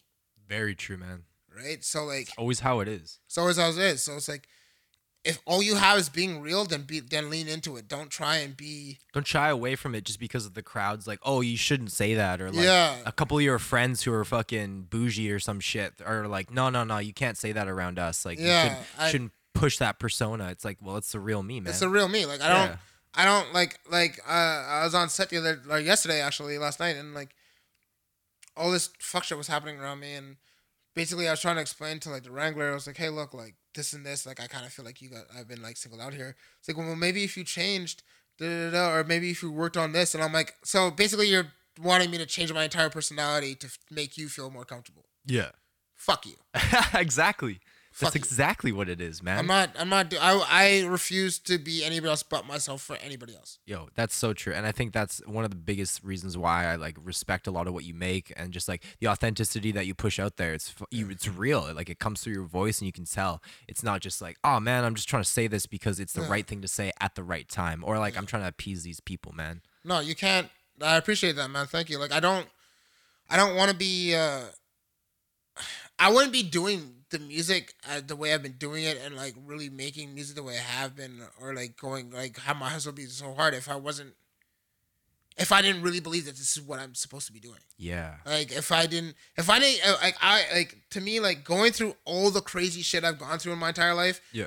[0.49, 1.25] very true, man.
[1.55, 3.19] right so like Always how it is.
[3.27, 4.47] so is how it is so it's like
[5.25, 8.37] if all you have is being real then be then lean into it don't try
[8.37, 11.07] and be Don't shy away from it just because of the crowds.
[11.07, 12.97] Like, oh, you shouldn't say that, or like Yeah.
[13.07, 16.69] a couple of your friends who are fucking bougie or some shit are like, no,
[16.69, 18.27] no, no, you can't say that around us.
[18.27, 20.51] Like, Yeah, you should, I- shouldn't push that persona.
[20.51, 21.71] It's like, well, it's the real me, man.
[21.71, 22.79] it's the real me like i don't.
[23.15, 26.81] I don't like like uh, I was on set the other like yesterday actually last
[26.81, 27.31] night and like
[28.57, 30.37] all this fuck shit was happening around me and
[30.95, 33.35] basically I was trying to explain to like the wrangler I was like hey look
[33.35, 35.77] like this and this like I kind of feel like you got I've been like
[35.77, 36.37] singled out here.
[36.59, 38.03] It's like well maybe if you changed
[38.39, 41.29] da, da, da, or maybe if you worked on this and I'm like so basically
[41.29, 45.07] you're wanting me to change my entire personality to f- make you feel more comfortable.
[45.27, 45.51] Yeah,
[45.95, 46.35] fuck you.
[46.95, 47.61] Exactly.
[48.01, 49.39] That's exactly what it is, man.
[49.39, 53.37] I'm not I'm not I I refuse to be anybody else but myself for anybody
[53.37, 56.67] else Yo, that's so true, and I think that's one of the biggest reasons why
[56.67, 59.87] I like respect a lot of what you make, and just like the authenticity that
[59.87, 60.55] you push out there.
[60.55, 61.71] It's you, it's real.
[61.75, 63.41] Like it comes through your voice, and you can tell.
[63.69, 66.23] It's not just like, oh man, I'm just trying to say this because it's the
[66.23, 66.31] Yeah.
[66.31, 69.01] right thing to say at the right time, or like I'm trying to appease these
[69.01, 69.63] people, man.
[69.85, 70.49] No, you can't.
[70.83, 71.67] I appreciate that, man.
[71.67, 71.99] Thank you.
[71.99, 72.49] Like, I don't,
[73.31, 74.15] I don't want to be.
[74.17, 74.41] uh
[75.99, 79.35] I wouldn't be doing the music uh, the way I've been doing it, and like
[79.47, 82.93] really making music the way I have been, or like going like how my hustle
[82.93, 84.15] be so hard if I wasn't,
[85.39, 87.61] if I didn't really believe that this is what I'm supposed to be doing.
[87.79, 91.45] Yeah, Like, if I didn't, if I didn't, uh, like I like to me like
[91.45, 94.21] going through all the crazy shit I've gone through in my entire life.
[94.33, 94.47] Yeah.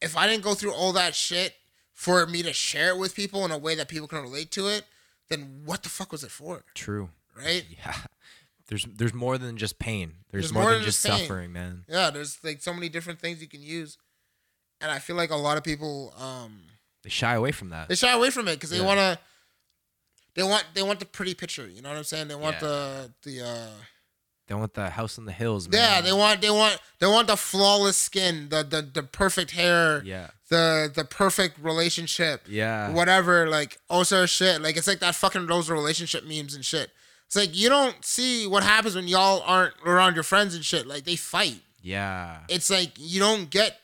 [0.00, 1.54] If I didn't go through all that shit
[1.92, 4.68] for me to share it with people in a way that people can relate to
[4.68, 4.84] it,
[5.28, 6.64] then what the fuck was it for?
[6.74, 7.10] true.
[7.36, 7.64] Right?
[7.70, 7.94] Yeah,
[8.68, 10.12] there's there's more than just pain.
[10.30, 11.18] There's, There's more, more than than just pain.
[11.20, 11.84] suffering, man.
[11.88, 13.96] Yeah, there's like so many different things you can use.
[14.80, 16.60] And I feel like a lot of people um
[17.02, 17.88] They shy away from that.
[17.88, 18.84] They shy away from it because they Yeah.
[18.86, 19.18] want to.
[20.34, 21.66] They want they want the pretty picture.
[21.66, 22.28] You know what I'm saying?
[22.28, 22.68] They want Yeah.
[22.68, 23.42] the the.
[23.46, 23.70] uh
[24.46, 25.80] They want the house in the hills, man.
[25.80, 30.02] Yeah, they want they want they want the flawless skin, the the, the perfect hair,
[30.04, 30.28] Yeah.
[30.48, 32.90] the the perfect relationship, Yeah.
[32.92, 33.48] whatever.
[33.48, 34.60] Like all sort of shit.
[34.62, 36.90] Like it's like that fucking those relationship memes and shit.
[37.28, 40.86] It's like you don't see what happens when y'all aren't around your friends and shit.
[40.86, 41.60] Like they fight.
[41.82, 42.38] Yeah.
[42.48, 43.78] It's like you don't get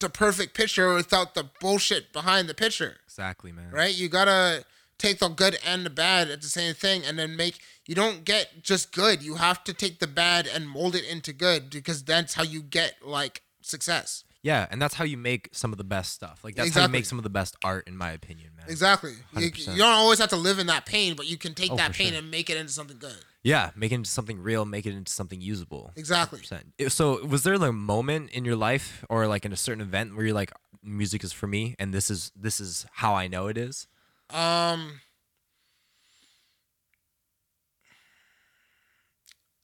[0.00, 2.96] the perfect picture without the bullshit behind the picture.
[3.06, 3.70] Exactly, man.
[3.70, 3.94] right?
[3.94, 4.64] You gotta
[4.98, 7.60] take the good and the bad at the same thing, and then make.
[7.86, 9.22] You don't get just good.
[9.22, 12.60] You have to take the bad and mold it into good because that's how you
[12.60, 14.24] get like success.
[14.44, 16.40] Yeah, and that's how you make some of the best stuff.
[16.44, 16.98] Like that's how you Exactly.
[16.98, 18.66] make some of the best art, in my opinion, man.
[18.68, 19.14] Exactly.
[19.32, 19.68] You, 100%.
[19.72, 21.92] you don't always have to live in that pain, but you can take Oh, that
[21.92, 22.18] for pain sure.
[22.18, 23.16] and make it into something good.
[23.42, 25.92] Yeah, make it into something real, make it into something usable.
[25.96, 26.40] Exactly.
[26.40, 26.74] 100%.
[26.76, 29.80] It- So, was there like a moment in your life, or like in a certain
[29.80, 30.52] event, where you're like,
[30.82, 33.88] "Music is for me," and this is this is how I know it is?
[34.28, 35.00] Um,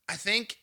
[0.08, 0.56] I think.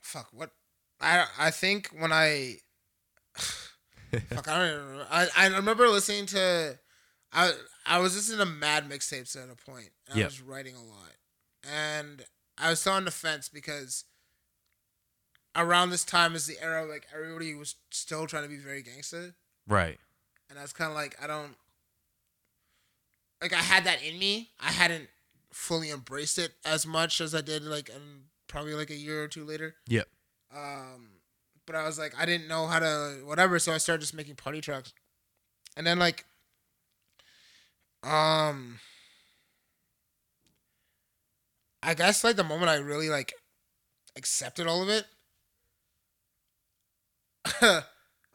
[0.00, 0.50] Fuck what,
[1.00, 2.56] I I think when I.
[3.36, 5.06] fuck, I don't even remember.
[5.10, 6.78] I I remember listening to,
[7.32, 7.52] I
[7.84, 10.24] I was listening to Mad mixtapes at a point, and Yeah.
[10.24, 11.12] I was writing a lot,
[11.62, 12.24] and
[12.58, 14.04] I was still on the fence because.
[15.58, 19.34] Around this time is the era like everybody was still trying to be very gangster
[19.66, 19.98] Right.
[20.50, 21.56] and I was kind of like, I don't
[23.40, 24.50] like I had that in me.
[24.60, 25.08] I hadn't
[25.54, 29.28] fully embraced it as much as I did like in probably like a year or
[29.28, 29.76] two later.
[29.88, 30.06] Yep.
[30.54, 31.10] Um,
[31.66, 34.36] but I was like, I didn't know how to whatever, so I started just making
[34.36, 34.92] party tracks,
[35.76, 36.24] and then like,
[38.02, 38.78] um,
[41.82, 43.34] I guess like the moment I really like
[44.16, 45.04] accepted all of it,
[47.62, 47.82] I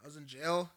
[0.03, 0.69] was in jail.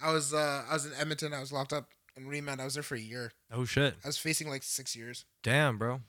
[0.00, 1.32] I was uh I was in Edmonton.
[1.32, 2.60] I was locked up in remand.
[2.60, 3.32] I was there for a year.
[3.52, 3.94] Oh shit!
[4.04, 5.24] I was facing like six years.
[5.42, 6.00] Damn, bro.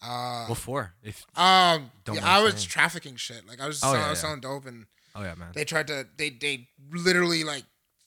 [0.00, 0.94] Uh, What for?
[1.02, 2.68] If um, yeah, I was saying.
[2.68, 3.46] trafficking shit.
[3.48, 4.22] Like I was, Oh, selling, yeah, I was yeah.
[4.22, 5.48] selling dope, and oh yeah, man.
[5.54, 7.64] they tried to they they literally like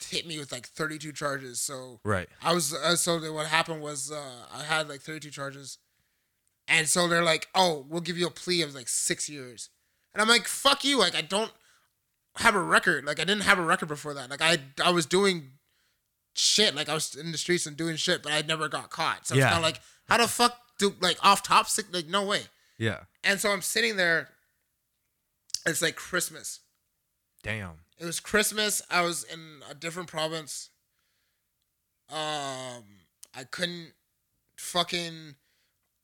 [0.10, 1.62] hit me with like 32 charges.
[1.62, 2.28] So Right.
[2.42, 5.78] I was uh, so what happened was uh, I had like 32 charges,
[6.68, 9.70] and so they're like, oh, we'll give you a plea of like six years,
[10.14, 11.52] and I'm like, fuck you, like I don't
[12.38, 15.06] have a record, like I didn't have a record before that, like I I was
[15.06, 15.52] doing
[16.36, 19.28] shit, like I was in the streets and doing shit, but I never got caught,
[19.28, 19.42] so Yeah.
[19.44, 22.42] it's kind of like how the fuck do like off top sick, like no way,
[22.78, 23.02] Yeah.
[23.24, 24.30] and so I'm sitting there,
[25.66, 26.60] it's like Christmas.
[27.44, 27.80] Damn.
[28.00, 28.82] It was Christmas.
[28.90, 30.70] I was in a different province.
[32.10, 32.84] Um,
[33.34, 33.94] I couldn't
[34.58, 35.36] fucking.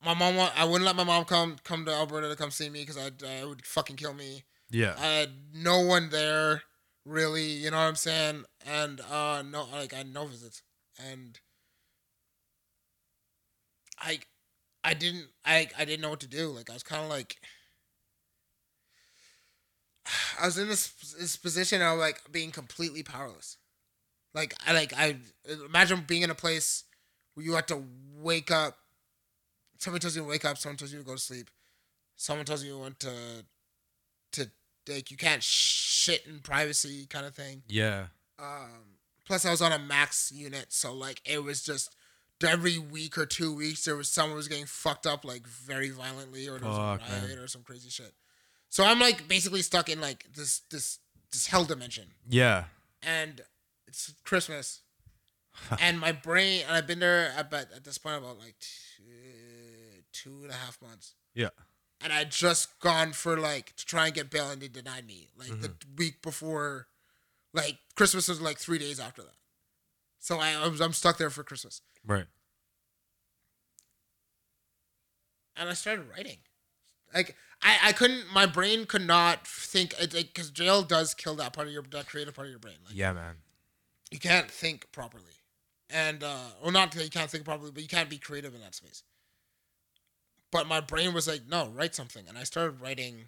[0.06, 0.38] My mom.
[0.56, 3.10] I wouldn't let my mom come come to Alberta to come see me because I
[3.42, 4.44] I would fucking kill me.
[4.70, 4.94] Yeah.
[4.98, 6.62] I had no one there,
[7.06, 7.46] really.
[7.46, 8.46] You know what I'm saying?
[8.66, 10.62] And uh, no, like I had no visits,
[11.04, 11.40] and
[14.00, 14.20] I,
[14.88, 15.28] I didn't.
[15.44, 16.48] I I didn't know what to do.
[16.48, 17.36] Like I was kind of like.
[20.42, 23.58] I was in this this position of like being completely powerless.
[24.34, 25.18] Like I like I
[25.66, 26.86] imagine being in a place
[27.34, 27.84] where you have to
[28.16, 28.78] wake up.
[29.78, 30.58] Someone tells you to wake up.
[30.58, 31.50] Someone tells you to go to sleep.
[32.16, 33.12] Someone tells you when to
[34.32, 34.50] to
[34.88, 37.62] like you can't shit in privacy kind of thing.
[37.68, 38.06] Yeah.
[38.40, 38.96] Um,
[39.26, 41.94] plus I was on a max unit, so like it was just
[42.44, 46.48] every week or two weeks there was someone was getting fucked up like very violently
[46.48, 47.38] or there was Fuck, a riot man.
[47.40, 48.14] or some crazy shit.
[48.70, 51.00] So I'm like basically stuck in like this this
[51.32, 52.66] this hell dimension, Yeah.
[53.02, 53.42] and
[53.88, 54.82] it's Christmas,
[55.82, 59.04] and my brain and I've been there about at this point about like two,
[60.14, 61.50] two and a half months Yeah.
[62.02, 65.30] and I'd just gone for like to try and get bail and they denied me
[65.38, 65.96] like the Mm-hmm.
[65.98, 66.88] week before
[67.54, 69.36] like Christmas was like three days after that.
[70.20, 71.82] So I, I was I'm stuck there for Christmas.
[72.08, 72.26] Right.
[75.58, 76.38] And I started writing.
[77.14, 81.54] Like I, I couldn't my brain could not think it because jail does kill that
[81.54, 82.76] part of your that creative part of your brain.
[82.86, 83.36] Like Yeah, man.
[84.12, 85.24] you can't think properly.
[85.90, 88.62] And uh well not that you can't think properly, but you can't be creative in
[88.62, 89.04] that space.
[90.52, 92.26] But my brain was like, no, write something.
[92.28, 93.26] And I started writing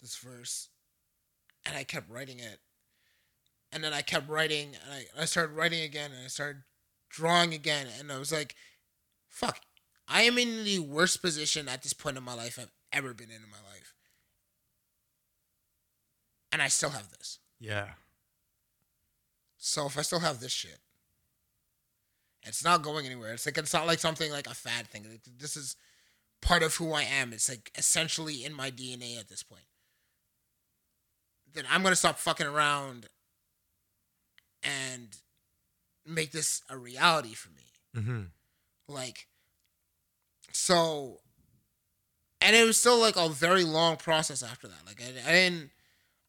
[0.00, 0.68] this verse.
[1.66, 2.60] And I kept writing it.
[3.74, 6.62] And then I kept writing and I, I started writing again and I started
[7.10, 7.88] drawing again.
[7.98, 8.54] And I was like,
[9.28, 9.60] fuck,
[10.06, 13.30] I am in the worst position at this point in my life I've ever been
[13.30, 13.92] in in my life.
[16.52, 17.40] And I still have this.
[17.58, 17.88] Yeah.
[19.58, 20.78] So if I still have this shit,
[22.44, 23.32] it's not going anywhere.
[23.32, 25.04] It's like it's not like something like a fad thing.
[25.10, 25.74] Like, this is
[26.42, 27.32] part of who I am.
[27.32, 29.64] It's like essentially in my DNA at this point.
[31.54, 33.08] Then I'm gonna stop fucking around
[34.64, 35.08] and
[36.06, 37.62] make this a reality for me.
[37.96, 38.22] Mm-hmm.
[38.88, 39.26] Like,
[40.52, 41.20] so,
[42.40, 44.86] and it was still like a very long process after that.
[44.86, 45.70] Like, I, I didn't,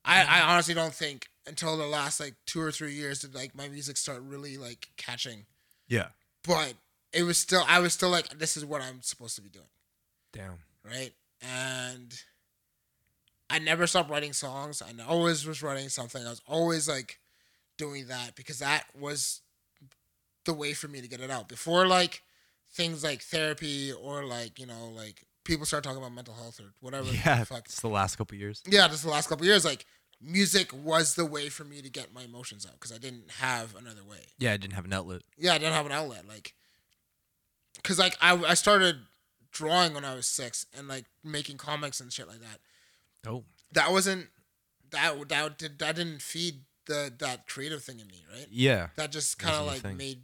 [0.03, 3.55] I, I honestly don't think until the last like two or three years did like
[3.55, 5.45] my music start really like catching.
[5.87, 6.07] Yeah.
[6.45, 6.73] But
[7.11, 9.65] it was still, I was still like, this is what I'm supposed to be doing.
[10.31, 10.59] Damn.
[10.83, 11.11] Right.
[11.41, 12.13] And
[13.49, 14.81] I never stopped writing songs.
[14.81, 16.25] I always was writing something.
[16.25, 17.19] I was always like
[17.77, 19.41] doing that because that was
[20.45, 21.49] the way for me to get it out.
[21.49, 22.21] Before like
[22.71, 26.73] things like therapy or like, you know, like people start talking about mental health or
[26.79, 27.09] whatever.
[27.25, 27.39] Yeah.
[27.39, 27.65] the fuck.
[27.65, 28.61] It's the last couple years.
[28.67, 29.85] Yeah, just the last couple years, like
[30.21, 33.75] music was the way for me to get my emotions out because I didn't have
[33.75, 34.19] another way.
[34.37, 35.21] Yeah, I didn't have an outlet.
[35.37, 36.27] Yeah, I didn't have an outlet.
[36.27, 36.53] Like,
[37.83, 38.97] cause like I, I started
[39.51, 42.59] drawing when I was six and like making comics and shit like that.
[43.27, 43.43] Oh.
[43.71, 44.27] That wasn't
[44.91, 48.47] that that did that didn't feed the that creative thing in me, right?
[48.49, 48.87] Yeah.
[48.95, 49.97] That just kind of like thing.
[49.97, 50.19] made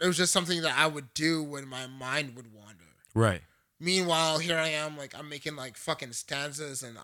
[0.00, 2.84] it was just something that I would do when my mind would wander.
[3.14, 3.42] Right.
[3.78, 6.98] Meanwhile, here I am, like I'm making like fucking stanzas and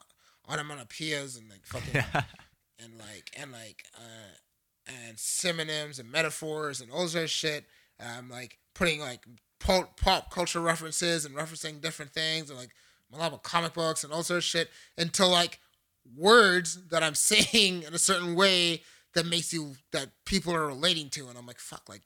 [0.48, 1.94] onomatopoeias and like fucking
[2.82, 7.64] and like and like uh and synonyms and metaphors and all this shit.
[8.00, 9.24] I'm like putting like
[9.58, 12.70] pop, pop culture references and referencing different things and like
[13.12, 15.60] a lot of comic books and all sorts of shit until like
[16.14, 18.82] words that I'm saying in a certain way
[19.14, 22.02] that makes you that people are relating to and I'm like fuck like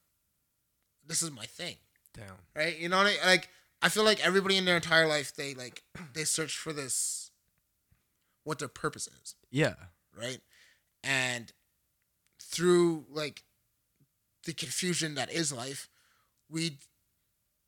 [1.07, 1.77] this is my thing
[2.15, 2.27] Damn.
[2.55, 3.49] right you know what I like
[3.83, 5.83] I feel like everybody in their entire life they like
[6.15, 7.31] they search for this
[8.45, 9.75] what their purpose is Yeah.
[10.19, 10.39] right?
[11.03, 11.53] And
[12.43, 13.43] through like
[14.45, 15.89] the confusion that is life,
[16.49, 16.79] we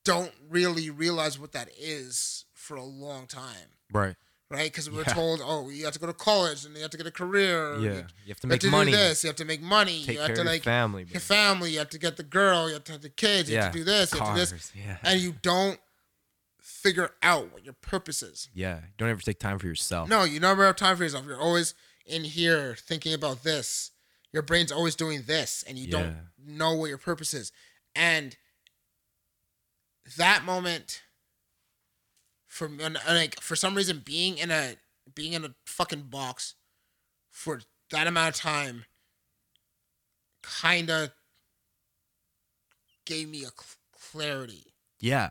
[0.04, 4.16] don't really realize what that is for a long time, Right.
[4.52, 4.70] Right?
[4.70, 5.14] Because we're Yeah.
[5.14, 7.74] told, oh, you have to go to college and you have to get a career.
[7.76, 7.80] Yeah.
[7.80, 7.94] You, You
[8.28, 8.90] have to you have to money.
[8.92, 9.24] do this.
[9.24, 10.04] You have to make money.
[10.04, 11.04] Take you have to your like family.
[11.10, 11.72] your family.
[11.72, 12.68] You have to get the girl.
[12.68, 13.48] You have to have the kids.
[13.50, 13.64] You yeah.
[13.64, 14.12] have to do this.
[14.12, 14.50] You have to do this.
[14.50, 14.72] Cars.
[14.76, 14.96] Yeah.
[15.02, 15.80] And you don't
[16.60, 18.48] figure out what your purpose is.
[18.54, 18.80] yeah.
[18.98, 20.08] Don't ever take time for yourself.
[20.08, 21.24] No, you never have time for yourself.
[21.26, 21.74] You're always
[22.06, 23.90] in here thinking about this.
[24.32, 25.90] Your brain's always doing this, and you Yeah.
[25.90, 27.52] don't know what your purpose is.
[27.94, 28.36] And
[30.16, 31.02] that moment,
[32.52, 34.76] for me- and, and, like for some reason, being in a
[35.14, 36.54] being in a fucking box
[37.30, 38.84] for that amount of time,
[40.42, 41.10] kind of
[43.06, 43.78] gave me a cl-
[44.12, 45.30] clarity, Yeah.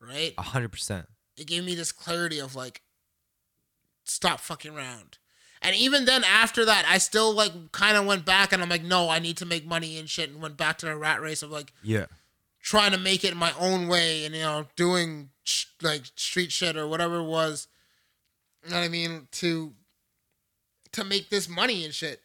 [0.00, 0.34] right?
[0.38, 1.06] A hundred percent.
[1.36, 2.82] it gave me this clarity of like
[4.04, 5.18] stop fucking around
[5.62, 8.82] and even then after that i still like kind of went back and i'm like
[8.82, 11.40] no i need to make money and shit and went back to the rat race
[11.42, 12.06] of like Yeah.
[12.62, 16.76] Trying to make it my own way and you know doing sh- like street shit
[16.76, 17.66] or whatever it was
[18.64, 19.72] you know what i mean to
[20.92, 22.20] to make this money and shit.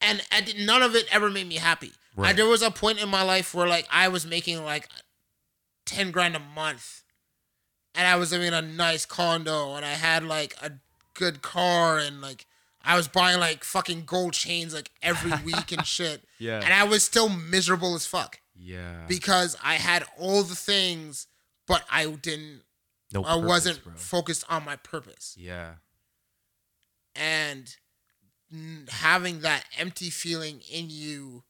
[0.00, 1.92] And I did, none of it ever made me happy.
[2.16, 2.36] I, Right.
[2.36, 4.88] there was a point in my life where like i was making like
[5.86, 7.02] 10 grand a month.
[7.94, 10.72] And i was living in a nice condo and i had like a
[11.14, 12.46] good car and like
[12.82, 16.24] i was buying like fucking gold chains like every week and shit.
[16.38, 16.60] Yeah.
[16.64, 19.04] and i was still miserable as fuck yeah.
[19.08, 21.26] because I had all the things,
[21.66, 22.62] but I didn't.
[23.12, 23.92] no purpose, I wasn't bro.
[23.96, 25.74] focused on my purpose, yeah.
[27.14, 27.74] and
[28.88, 31.42] having that empty feeling in you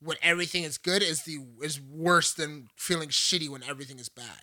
[0.00, 4.42] when everything is good is the is worse than feeling shitty when everything is bad.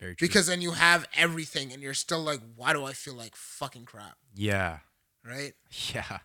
[0.00, 0.26] Very true.
[0.26, 3.84] Because then you have everything, and you're still like, why do I feel like fucking
[3.84, 4.16] crap?
[4.34, 4.78] yeah.
[5.24, 5.54] Right?
[5.94, 6.18] Yeah.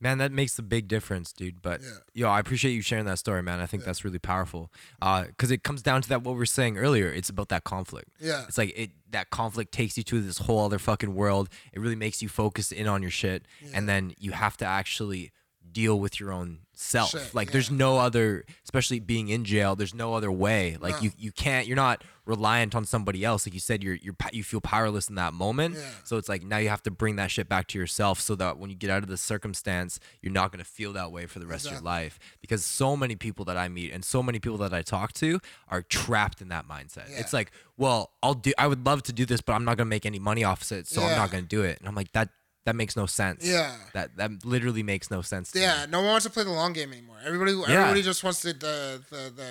[0.00, 1.60] Man, that makes a big difference, dude.
[1.60, 1.88] But Yeah.
[2.14, 3.60] yo, I appreciate you sharing that story, man.
[3.60, 4.72] I think that's really powerful.
[5.02, 7.12] Uh, cause it comes down to that what we are saying earlier.
[7.12, 8.08] It's about that conflict.
[8.18, 8.44] Yeah.
[8.48, 11.48] It's like it that conflict takes you to this whole other fucking world.
[11.72, 13.44] It really makes you focus in on your shit,
[13.74, 15.32] and then you have to actually
[15.72, 17.10] deal with your own self.
[17.10, 19.76] Shit, like there's no other, especially being in jail.
[19.76, 20.76] There's no other way.
[20.80, 21.00] Like No.
[21.02, 21.66] you you can't.
[21.66, 23.46] You're not reliant on somebody else.
[23.46, 25.74] Like you said, you're you're you feel powerless in that moment.
[25.74, 25.82] Yeah.
[26.04, 28.56] So it's like now you have to bring that shit back to yourself so that
[28.56, 31.40] when you get out of the circumstance, you're not going to feel that way for
[31.40, 32.18] the rest of your life.
[32.40, 35.40] Because so many people that I meet and so many people that I talk to
[35.68, 37.10] are trapped in that mindset.
[37.10, 37.18] Yeah.
[37.18, 39.86] It's like, well, I'll do I would love to do this, but I'm not going
[39.86, 41.78] to make any money off of it, so I'm not going to do it.
[41.78, 42.30] And I'm like that
[42.66, 43.46] that makes no sense.
[43.46, 43.74] Yeah.
[43.94, 45.62] That that literally makes no sense to me.
[45.64, 47.16] Yeah, no one wants to play the long game anymore.
[47.24, 49.48] Everybody, everybody just wants the the the the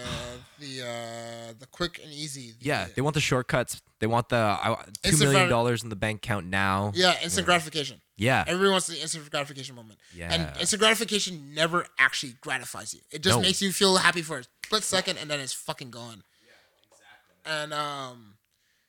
[0.60, 2.54] the, uh, the quick and easy.
[2.60, 3.82] Yeah, they want the shortcuts.
[4.00, 6.92] They want the I, two Instant million dollars in the bank account now.
[6.96, 8.00] yeah, instant gratification.
[8.16, 9.98] Yeah, Everybody wants the instant gratification moment.
[10.14, 10.34] Yeah.
[10.34, 13.00] And instant gratification never actually gratifies you.
[13.12, 13.42] It just No.
[13.42, 16.22] makes you feel happy for a split second and then it's fucking gone.
[16.46, 16.52] Yeah,
[16.92, 17.64] exactly.
[17.64, 18.34] And um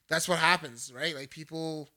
[0.08, 1.14] that's what happens, right?
[1.14, 1.90] Like people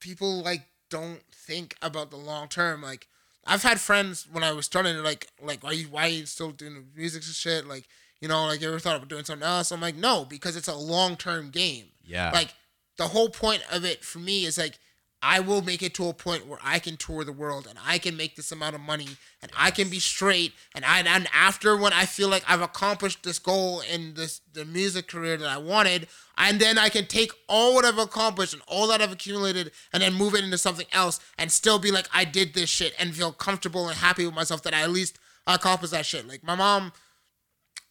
[0.00, 2.82] people like don't think about the long term.
[2.82, 3.08] Like
[3.46, 6.26] I've had friends when I was starting to like like why you why are you
[6.26, 7.88] still doing music and shit like
[8.20, 9.70] you know like you ever thought about doing something else?
[9.70, 11.86] I'm like no because it's a long term game.
[12.04, 12.30] Yeah.
[12.32, 12.54] Like
[12.96, 14.78] the whole point of it for me is like
[15.20, 17.98] I will make it to a point where I can tour the world and I
[17.98, 19.08] can make this amount of money
[19.42, 23.24] and I can be straight and I and after when I feel like I've accomplished
[23.24, 26.06] this goal in this the music career that I wanted
[26.36, 30.02] and then I can take all what I've accomplished and all that I've accumulated and
[30.02, 33.14] then move it into something else and still be like I did this shit and
[33.14, 36.28] feel comfortable and happy with myself that I at least accomplished that shit.
[36.28, 36.92] Like my mom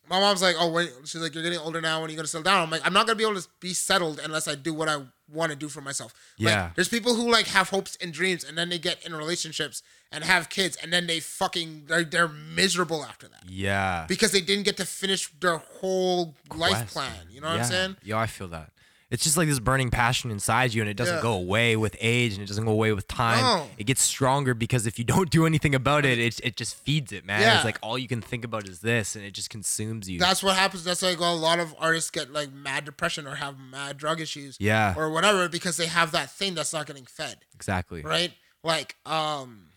[0.10, 0.90] my mom's like, oh, wait.
[1.04, 2.00] She's like, you're getting older now.
[2.00, 2.64] When are you gonna settle down?
[2.64, 5.02] I'm like, I'm not gonna be able to be settled unless I do what I
[5.32, 6.14] want to do for myself.
[6.40, 6.72] Like, Yeah.
[6.76, 10.24] there's people who like have hopes and dreams, and then they get in relationships and
[10.24, 14.06] have kids, and then they fucking they're, they're miserable after that yeah.
[14.08, 17.28] because they didn't get to finish their whole life Quest, plan.
[17.30, 17.64] You know what yeah.
[17.64, 17.98] I'm saying?
[18.04, 18.72] Yeah, I feel that.
[19.10, 21.22] It's just like this burning passion inside you, and it doesn't Yeah.
[21.22, 23.40] go away with age, and it doesn't go away with time.
[23.40, 23.70] No.
[23.78, 27.14] It gets stronger because if you don't do anything about it, it, it just feeds
[27.14, 27.40] it, man.
[27.40, 27.56] Yeah.
[27.56, 30.20] It's like all you can think about is this, and it just consumes you.
[30.20, 30.84] That's what happens.
[30.84, 34.58] That's like a lot of artists get like mad depression or have mad drug issues.
[34.60, 34.94] Yeah.
[34.98, 37.38] Or whatever because they have that thing that's not getting fed.
[37.56, 38.02] exactly.
[38.02, 38.34] right?
[38.64, 39.70] Like, um,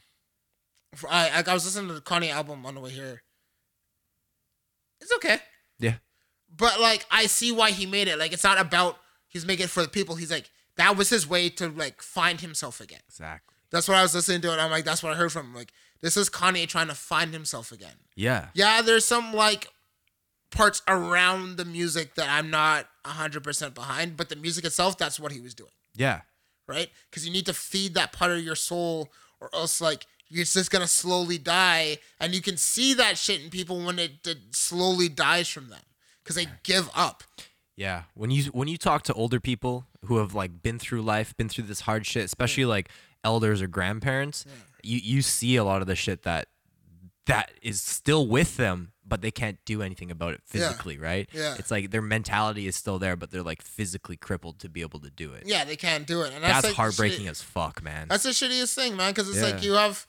[1.08, 3.22] i i was listening to the Kanye album on the way here.
[5.00, 5.38] It's okay,
[5.78, 5.94] Yeah.
[6.54, 8.18] but like I see why he made it.
[8.18, 8.98] Like, it's not about
[9.30, 10.16] he's making it for the people.
[10.16, 13.00] He's like that was his way to like find himself again.
[13.08, 13.54] Exactly.
[13.70, 15.54] That's what I was listening to, and I'm like, that's what I heard from him.
[15.54, 17.94] Like, this is Kanye trying to find himself again.
[18.16, 18.48] Yeah.
[18.52, 19.68] Yeah, there's some like
[20.50, 25.30] parts around the music that I'm not 100% behind, but the music itself, that's what
[25.32, 26.22] he was doing Yeah.
[26.66, 26.90] right?
[27.08, 30.70] Because you need to feed that part of your soul, or else like you're just
[30.70, 35.08] gonna slowly die, and you can see that shit in people when it, it slowly
[35.08, 35.82] dies from them
[36.22, 37.22] because they give up.
[37.80, 41.34] Yeah, when you when you talk to older people who have like been through life,
[41.38, 42.90] been through this hard shit, especially like
[43.24, 44.44] elders or grandparents,
[44.82, 46.48] you you see a lot of the shit that
[47.24, 50.68] that is still with them, but they can't do anything about it Yeah.
[50.68, 51.26] physically, right?
[51.32, 51.54] Yeah.
[51.58, 55.00] It's like their mentality is still there, but they're like physically crippled to be able
[55.00, 55.44] to do it.
[55.46, 58.08] Yeah, they can't do it, and that's, That's like, heartbreaking shit- as fuck, man.
[58.08, 59.12] That's the shittiest thing, man.
[59.12, 60.06] Because it's like you have,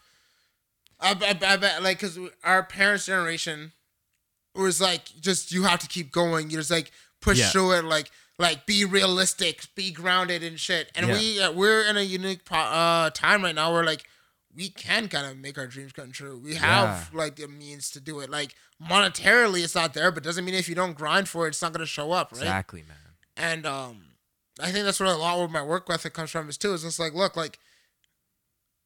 [1.00, 3.72] I, I, I bet like because our parents' generation
[4.56, 6.50] was like just you have to keep going.
[6.50, 6.92] You're just like
[7.22, 7.50] push Yeah.
[7.50, 8.10] through it, like
[8.40, 10.92] like be realistic, be grounded and shit.
[10.96, 11.14] And Yeah.
[11.14, 14.06] we uh, we're in a unique pro- uh, time right now where like
[14.54, 16.38] we can kind of make our dreams come true.
[16.38, 18.30] We have like the means to do it.
[18.30, 21.62] Like monetarily, it's not there, but doesn't mean if you don't grind for it, it's
[21.62, 22.42] not gonna show up, right?
[22.42, 22.98] Exactly, man.
[23.38, 24.04] And um,
[24.60, 26.74] I think that's where a lot of my work ethic comes from is too.
[26.74, 27.60] Is just like, look, like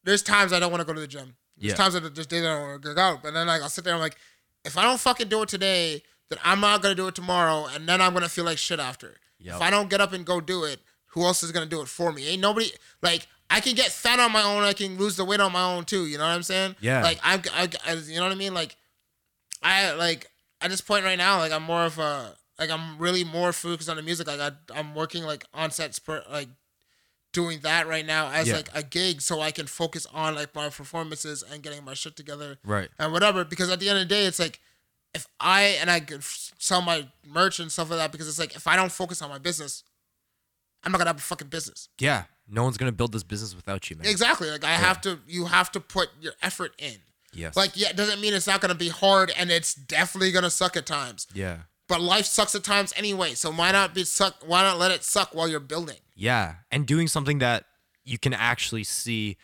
[0.03, 1.35] there's times I don't want to go to the gym.
[1.57, 1.75] There's Yeah.
[1.75, 3.23] times that just days I don't want to go out.
[3.23, 4.17] But then like I'll sit there and I'm like,
[4.63, 7.87] if I don't fucking do it today, then I'm not gonna do it tomorrow, and
[7.87, 9.15] then I'm gonna feel like shit after.
[9.39, 9.55] Yep.
[9.55, 11.87] If I don't get up and go do it, who else is gonna do it
[11.87, 12.27] for me?
[12.27, 12.71] Ain't nobody
[13.01, 13.27] like.
[13.47, 14.63] I can get fat on my own.
[14.63, 16.07] I can lose the weight on my own too.
[16.07, 16.77] You know what I'm saying?
[16.81, 17.03] Yeah.
[17.03, 18.55] Like I'm, I, I, you know what I mean?
[18.55, 18.75] Like,
[19.61, 23.23] I like at this point right now, like I'm more of a like I'm really
[23.23, 24.25] more focused on the music.
[24.27, 26.49] Like I, I'm working like on sets per like
[27.33, 28.55] doing that right now as Yeah.
[28.55, 32.15] like a gig, so I can focus on like my performances and getting my shit
[32.15, 32.89] together Right.
[32.97, 33.45] and whatever.
[33.45, 34.59] Because at the end of the day, it's like
[35.15, 38.11] if I and I could sell my merch and stuff like that.
[38.11, 39.83] Because it's like if I don't focus on my business,
[40.83, 41.89] I'm not gonna have a fucking business.
[41.99, 42.23] Yeah.
[42.47, 44.07] No one's gonna build this business without you, man.
[44.07, 44.51] Exactly.
[44.51, 45.19] Like I have to.
[45.27, 46.97] You have to put your effort in.
[47.33, 47.55] Yes.
[47.55, 50.77] Like yeah, it doesn't mean it's not gonna be hard, and it's definitely gonna suck
[50.77, 51.27] at times.
[51.33, 51.59] Yeah.
[51.87, 53.35] But life sucks at times anyway.
[53.35, 54.35] So why not be suck?
[54.45, 55.97] Why not let it suck while you're building?
[56.15, 57.65] Yeah, and doing something that
[58.03, 59.37] you can actually see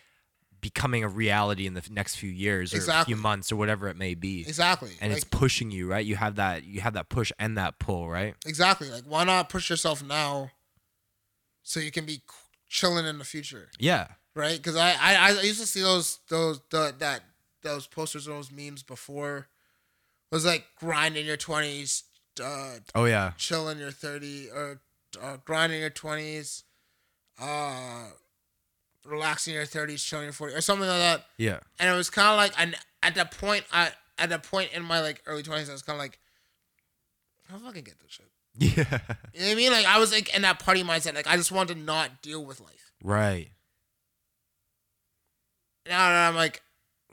[0.62, 3.14] becoming a reality in the next few years or Exactly.
[3.14, 4.42] few months or whatever it may be.
[4.42, 4.92] Exactly.
[5.02, 6.06] And like, it's pushing you, right?
[6.06, 8.36] You have that you have that push and that pull, right?
[8.46, 8.90] exactly.
[8.90, 10.52] Like why not push yourself now,
[11.64, 12.22] so you can be
[12.70, 14.08] chilling in the future, Yeah.
[14.36, 14.56] right?
[14.58, 17.22] Because I, I I used to see those those the, that
[17.64, 19.48] those posters those memes before.
[20.32, 22.04] It was like grind in your twenties,
[22.42, 23.34] uh, Oh yeah.
[23.38, 24.82] chill in your 30 or
[25.22, 26.64] uh, grind in your 20s
[27.42, 28.06] uh
[29.06, 31.26] relax in your 30s chilling your 40s or something like that.
[31.38, 31.60] Yeah.
[31.80, 33.90] and it was kind of like and at that point i
[34.20, 36.20] at that point in my like early 20s i was kind of like
[37.54, 38.28] i fucking get this shit?
[38.58, 39.00] Yeah.
[39.34, 39.72] you know what i mean?
[39.72, 41.16] Like i was like in that party mindset.
[41.16, 42.92] Like i just wanted to not deal with life.
[43.04, 43.50] Right.
[45.88, 46.62] now that i'm like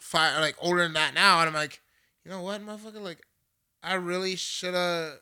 [0.01, 1.81] five like older than that now and i'm like
[2.25, 3.01] you know what motherfucker?
[3.01, 3.23] Like
[3.83, 5.15] i really should have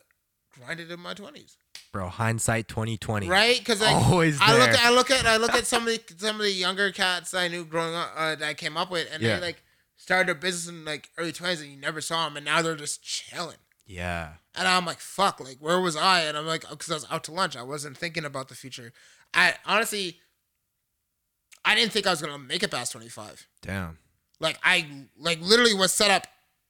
[0.59, 1.55] grinded in my 20s
[1.97, 3.27] Bro, hindsight 2020.
[3.27, 3.57] right?
[3.57, 6.01] Because like, Always I look at I look at I look at some of the
[6.17, 9.09] some of the younger cats I knew growing up uh, that I came up with,
[9.11, 9.37] and Yeah.
[9.39, 9.63] they like
[9.95, 12.75] started their business in like early twenties, and you never saw them, and now they're
[12.75, 13.57] just chilling.
[13.87, 14.33] Yeah.
[14.53, 16.21] And I'm like, fuck, like where was I?
[16.21, 18.93] And I'm like, because I was out to lunch, I wasn't thinking about the future.
[19.33, 20.19] I honestly,
[21.65, 23.47] I didn't think I was gonna make it past 25.
[23.63, 23.97] Damn.
[24.39, 24.87] Like I
[25.17, 26.27] like literally was set up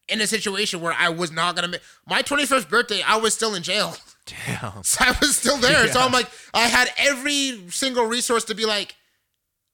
[0.07, 3.01] in a situation where I was not gonna make my 21st birthday.
[3.05, 3.95] I was still in jail,
[4.27, 4.83] Damn.
[4.83, 5.87] so I was still there.
[5.91, 8.95] So I'm like, I had every single resource to be like,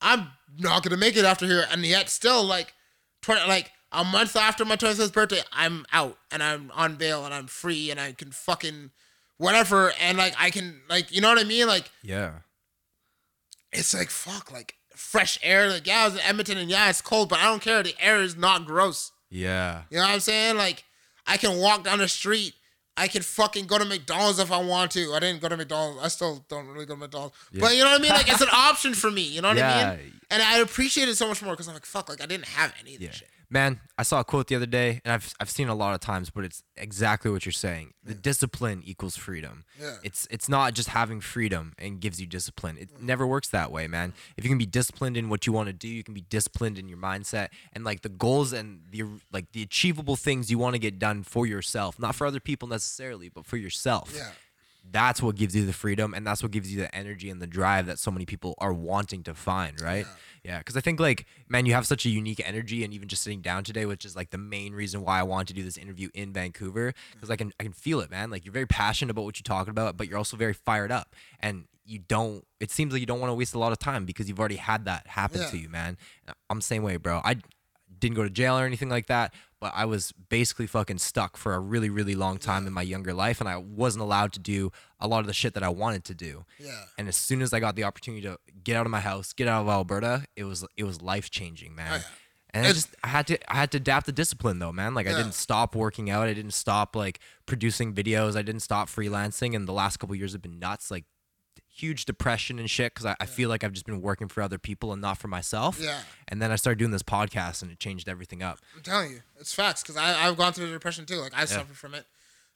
[0.02, 0.28] I'm
[0.58, 2.74] not gonna make it after here, and yet still like,
[3.24, 7.34] 20 like a month after my 21st birthday, I'm out and I'm on bail and
[7.34, 8.92] I'm free and I can fucking
[9.38, 12.34] whatever and like I can like you know what I mean like Yeah.
[13.72, 17.02] it's like fuck like fresh air like yeah I was in Edmonton and yeah it's
[17.02, 19.84] cold but I don't care the air is not gross Yeah.
[19.90, 20.84] you know what I'm saying like
[21.26, 22.54] I can walk down the street
[22.96, 25.14] I can fucking go to McDonald's if I want to.
[25.14, 26.04] I didn't go to McDonald's.
[26.04, 27.36] I still don't really go to McDonald's.
[27.60, 28.12] But you know what I mean?
[28.12, 29.24] Like it's an option for me.
[29.24, 29.96] You know what I Yeah.
[29.96, 32.48] mean and I appreciate it so much more because I'm like fuck like I didn't
[32.48, 33.14] have any of this Yeah.
[33.14, 35.76] shit Man, I saw a quote the other day, and I've I've seen it a
[35.76, 37.94] lot of times, but it's exactly what you're saying.
[38.04, 39.66] The discipline equals freedom.
[39.80, 39.98] Yeah.
[40.02, 42.80] It's it's not just having freedom and gives you discipline.
[42.80, 43.04] It mm.
[43.04, 44.14] never works that way, man.
[44.38, 46.80] If you can be disciplined in what you want to do, you can be disciplined
[46.80, 50.74] in your mindset and like the goals and the like the achievable things you want
[50.74, 54.12] to get done for yourself, not for other people necessarily, but for yourself.
[54.16, 54.32] yeah
[54.92, 57.48] That's what gives you the freedom and that's what gives you the energy and the
[57.48, 60.06] drive that so many people are wanting to find, right?
[60.44, 63.24] Yeah, because I think like, man, you have such a unique energy, and even just
[63.24, 65.78] sitting down today, which is like the main reason why I wanted to do this
[65.78, 68.30] interview in Vancouver, because I can I can feel it, man.
[68.30, 71.16] Like you're very passionate about what you're talking about, but you're also very fired up,
[71.40, 72.46] and you don't.
[72.60, 74.58] It seems like you don't want to waste a lot of time because you've already
[74.58, 75.98] had that happen to you, man.
[76.50, 77.22] I'm the same way, bro.
[77.24, 77.38] I
[78.00, 81.54] didn't go to jail or anything like that, but I was basically fucking stuck for
[81.54, 84.74] a really really long time in my younger life, and I wasn't allowed to do
[85.00, 86.44] a lot of the shit that I wanted to do.
[86.60, 89.32] yeah And as soon as I got the opportunity to get out of my house,
[89.32, 91.88] get out of Alberta, it was it was life changing, man.
[91.92, 92.02] Oh, yeah.
[92.56, 94.94] And I just I had to I had to adapt the discipline though, man.
[94.94, 96.28] Like I didn't stop working out.
[96.28, 98.36] I didn't stop like producing videos.
[98.36, 99.56] I didn't stop freelancing.
[99.56, 100.92] And the last couple years have been nuts.
[100.92, 101.06] Like
[101.76, 104.60] huge depression and shit because I, I feel like I've just been working for other
[104.60, 105.80] people and not for myself.
[105.82, 108.60] yeah And then I started doing this podcast and it changed everything up.
[108.76, 111.16] I'm telling you, it's facts because I've gone through depression too.
[111.16, 112.06] Like I suffered from it.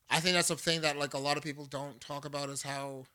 [0.10, 2.62] I think that's a thing that like a lot of people don't talk about is
[2.62, 3.06] how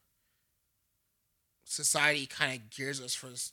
[1.64, 3.52] society kind of gears us for this,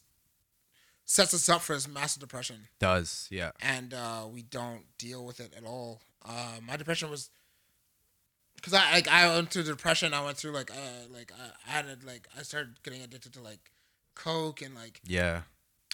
[1.05, 3.51] sets us up for this massive depression, Does yeah.
[3.61, 6.01] and uh, we don't deal with it at all.
[6.25, 7.29] Uh, my depression was
[8.59, 10.13] because I like I went through depression.
[10.13, 13.33] I went through like uh like uh, I had a, like I started getting addicted
[13.33, 13.71] to like
[14.15, 15.41] coke and like Yeah.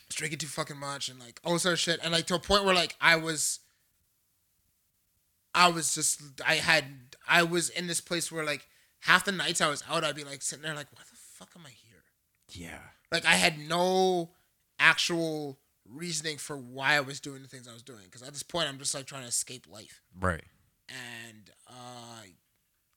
[0.09, 2.66] drinking too fucking much and like all sort of shit and like to a point
[2.66, 3.59] where like I was
[5.53, 6.86] I was just I had
[7.28, 8.68] I was in this place where like
[9.01, 11.49] half the nights I was out I'd be like sitting there like why the fuck
[11.55, 12.03] am I here?
[12.51, 12.80] Yeah.
[13.11, 14.32] Like I had no
[14.80, 18.43] actual reasoning for why I was doing the things I was doing because at this
[18.43, 20.43] point I'm just like trying to escape life Right.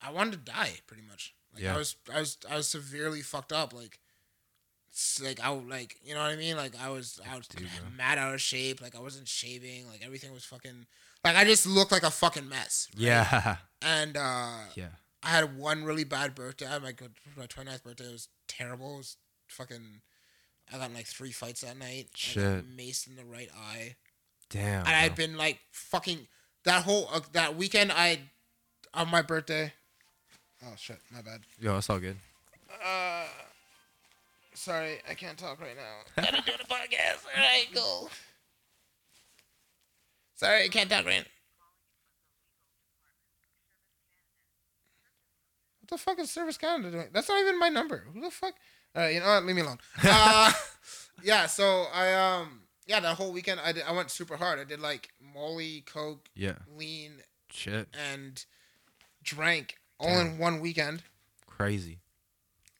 [0.08, 1.34] I wanted to die pretty much.
[1.54, 1.74] Like Yeah.
[1.74, 3.98] I was I was I was severely fucked up like
[5.22, 8.18] like I like you know what I mean like I was I was Dude, mad
[8.18, 10.86] out of shape like I wasn't shaving like everything was fucking
[11.24, 12.88] like I just looked like a fucking mess.
[12.94, 13.02] right?
[13.02, 13.56] Yeah.
[13.82, 14.88] And uh yeah.
[15.22, 16.66] I had one really bad birthday.
[16.66, 18.94] I had my good my 29th birthday it was terrible.
[18.94, 19.16] It was
[19.48, 20.00] fucking
[20.72, 21.88] I got in like three fights that night.
[21.88, 22.76] I got Shit.
[22.76, 23.96] maced in the right eye
[24.50, 24.80] Damn.
[24.86, 26.26] and I'd been like fucking
[26.64, 27.92] that whole uh, that weekend.
[27.92, 28.20] I
[28.94, 29.72] on my birthday.
[30.64, 31.40] Oh shit, my bad.
[31.60, 32.16] Yo, it's all good.
[32.84, 33.24] Uh,
[34.54, 36.22] sorry, I can't talk right now.
[36.22, 37.24] Gotta do the podcast.
[37.36, 38.08] All right, go.
[40.34, 41.24] Sorry, I can't talk right.
[45.80, 47.08] What the fuck is Service Canada doing?
[47.12, 48.04] That's not even my number.
[48.12, 48.54] Who the fuck?
[48.94, 49.44] All right, you know what?
[49.44, 49.78] Leave me alone.
[50.02, 50.52] Uh,
[51.22, 54.58] yeah, so I um yeah that whole weekend I did I went super hard.
[54.58, 56.56] I did like Molly, Coke, Yeah.
[56.76, 57.12] lean,
[57.50, 57.88] Shit.
[58.12, 58.44] and
[59.22, 61.02] drank all in one weekend.
[61.46, 61.98] Crazy.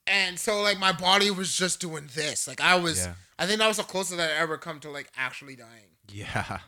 [0.07, 2.49] And so like my body was just doing this.
[2.49, 3.15] Like I was Yeah.
[3.39, 5.91] I think that was the closest I ever come to like actually dying.
[6.11, 6.59] Yeah.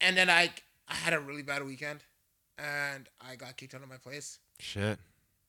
[0.00, 0.50] And then I
[0.88, 2.00] I had a really bad weekend
[2.58, 4.98] and I got kicked out of my place Shit.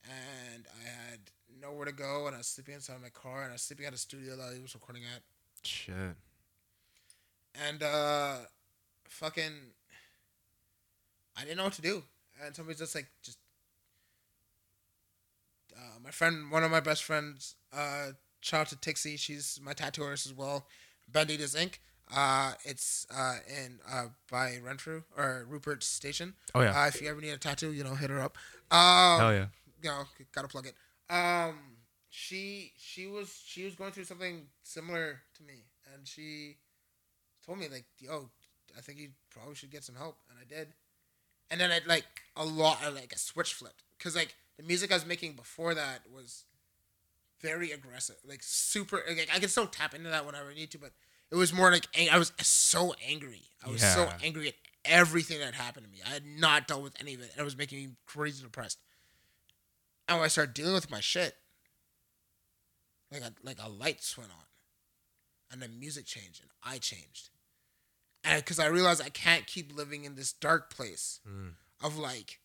[0.04, 1.18] and I had
[1.60, 3.94] nowhere to go and I was sleeping inside my car and I was sleeping at
[3.94, 5.22] a studio that I was recording at.
[5.62, 6.16] Shit.
[7.68, 8.36] And uh
[9.08, 9.52] fucking
[11.36, 12.02] I didn't know what to do.
[12.44, 13.38] And somebody's just like just
[15.76, 18.08] uh, my friend one of my best friends, uh
[18.40, 20.66] shout out to Tixie, she's my tattoo artist as well.
[21.10, 21.80] Banditas ink.
[22.14, 26.34] Uh it's uh in uh by Renfrew or Rupert Station.
[26.54, 26.80] Oh yeah.
[26.82, 28.38] Uh, if you ever need a tattoo, you know, hit her up.
[28.70, 29.46] Um Hell yeah.
[29.82, 30.74] you know, gotta plug it.
[31.12, 31.58] Um,
[32.10, 36.56] she she was she was going through something similar to me, and she
[37.44, 38.30] told me like, "Yo,
[38.76, 40.72] I think you probably should get some help," and I did.
[41.50, 44.90] And then I like a lot, I, like a switch flipped, cause like the music
[44.90, 46.44] I was making before that was
[47.40, 49.02] very aggressive, like super.
[49.08, 50.92] Like I can still tap into that whenever I need to, but
[51.30, 53.42] It was more like ang- I was so angry.
[53.64, 54.54] I was so angry at
[54.84, 55.98] everything that happened to me.
[56.06, 58.78] I had not dealt with any of it, and it was making me crazy depressed.
[60.08, 61.34] And when I started dealing with my shit,
[63.10, 64.44] like a, like a lights went on,
[65.50, 67.30] and the music changed, and I changed,
[68.24, 71.54] and because I realized I can't keep living in this dark place Mm.
[71.82, 72.38] of like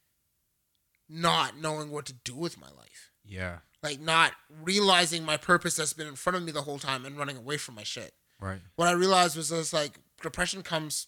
[1.13, 3.59] not knowing what to do with my life Yeah.
[3.83, 4.31] like not
[4.63, 7.57] realizing my purpose that's been in front of me the whole time and running away
[7.57, 8.13] from my shit.
[8.39, 8.61] Right.
[8.77, 11.07] What I realized was this like depression comes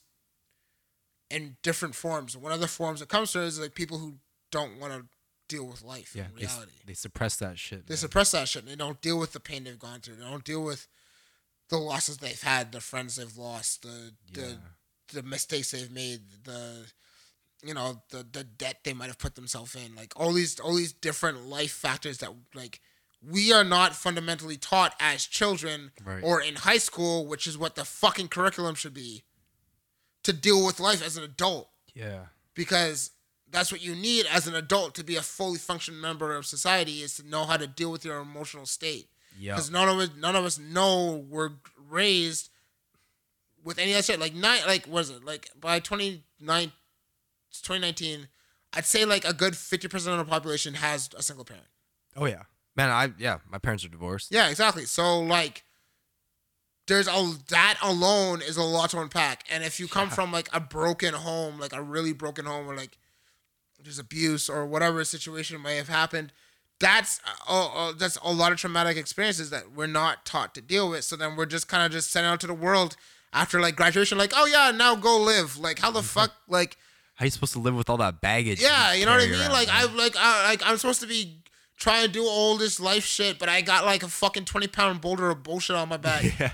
[1.30, 2.36] in different forms.
[2.38, 4.16] One of the forms it comes from is like people who
[4.52, 5.06] don't want to
[5.48, 6.26] deal with life Yeah.
[6.26, 6.72] in They, reality.
[6.86, 7.88] they suppress that shit.
[7.88, 7.98] They man.
[7.98, 10.16] suppress that shit they don't deal with the pain they've gone through.
[10.16, 10.88] They don't deal with
[11.70, 14.44] the losses they've had, the friends they've lost, the Yeah.
[14.44, 14.60] the
[15.14, 16.88] the mistakes they've made, the
[17.64, 19.96] you know, the the debt they might have put themselves in.
[19.96, 22.80] Like all these all these different life factors that like
[23.26, 26.22] we are not fundamentally taught as children Right.
[26.24, 29.24] or in high school, which is what the fucking curriculum should be,
[30.24, 31.70] to deal with life as an adult.
[31.94, 32.26] Yeah.
[32.54, 33.12] Because
[33.50, 37.02] that's what you need as an adult to be a fully functioning member of society
[37.02, 39.08] is to know how to deal with your emotional state
[39.40, 39.54] Yeah.
[39.54, 41.52] because none of us none of us know we're
[41.90, 42.50] raised
[43.64, 44.20] with any of that shit.
[44.20, 45.24] Like nine, like what is it?
[45.24, 46.72] Like by 29,
[47.62, 48.28] 2019,
[48.74, 51.68] I'd say like a good fifty percent of the population has a single parent.
[52.16, 52.44] Oh yeah.
[52.76, 54.32] Man, I yeah, my parents are divorced.
[54.32, 54.86] Yeah, exactly.
[54.86, 55.64] So like,
[56.88, 59.44] there's a that alone is a lot to unpack.
[59.50, 60.16] And if you come Yeah.
[60.16, 62.98] from like a broken home, like a really broken home, or like
[63.82, 66.34] there's abuse or whatever situation may have happened,
[66.80, 71.04] that's uh, that's a lot of traumatic experiences that we're not taught to deal with.
[71.04, 72.96] So then we're just kind of just sent out to the world
[73.32, 75.58] after like graduation, like oh yeah, now go live.
[75.58, 76.78] Like how the fuck like
[77.16, 78.62] How are you supposed to live with all that baggage?
[78.62, 79.40] yeah, you know what I mean?
[79.40, 81.40] around, Like I like I like I'm supposed to be
[81.78, 85.02] trying to do all this life shit, but I got like a fucking twenty pound
[85.02, 86.40] boulder of bullshit on my back.
[86.40, 86.52] yeah.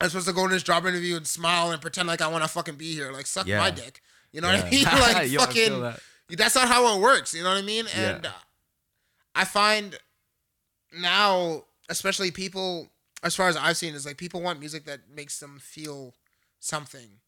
[0.00, 2.42] I'm supposed to go in this job interview and smile and pretend like I want
[2.44, 3.12] to fucking be here.
[3.12, 3.58] Like suck Yeah.
[3.58, 4.00] my dick.
[4.32, 4.84] You know what I mean?
[4.92, 5.80] Like Yo, fucking.
[5.82, 6.00] that.
[6.30, 7.34] That's not how it works.
[7.34, 7.84] You know what I mean?
[7.94, 8.30] And uh,
[9.34, 9.98] I find
[10.98, 12.88] now, especially people,
[13.22, 16.14] as far as I've seen, is like people want music that makes them feel
[16.60, 17.18] something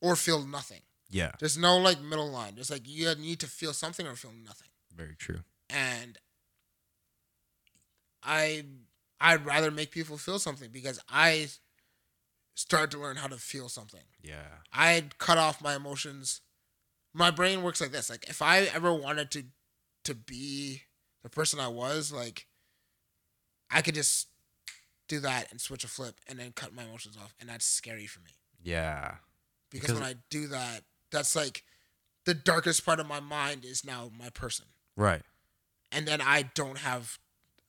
[0.00, 0.80] or feel nothing.
[1.10, 1.32] Yeah.
[1.40, 2.54] There's no like middle line.
[2.54, 4.68] There's like you need to feel something or feel nothing.
[4.94, 5.40] Very true.
[5.68, 6.18] And
[8.22, 8.64] I
[9.20, 11.48] I'd rather make people feel something because I
[12.54, 14.02] started to learn how to feel something.
[14.22, 14.58] Yeah.
[14.72, 16.40] I'd cut off my emotions.
[17.12, 18.08] My brain works like this.
[18.10, 19.44] Like if I ever wanted to
[20.04, 20.82] to be
[21.22, 22.46] the person I was, like
[23.70, 24.28] I could just
[25.08, 27.34] do that and switch a flip and then cut my emotions off.
[27.40, 28.30] And that's scary for me.
[28.62, 29.16] Yeah.
[29.70, 31.62] Because, Because- when I do that, that's like
[32.24, 34.66] the darkest part of my mind is now my person.
[34.96, 35.22] Right.
[35.92, 37.18] And then I don't have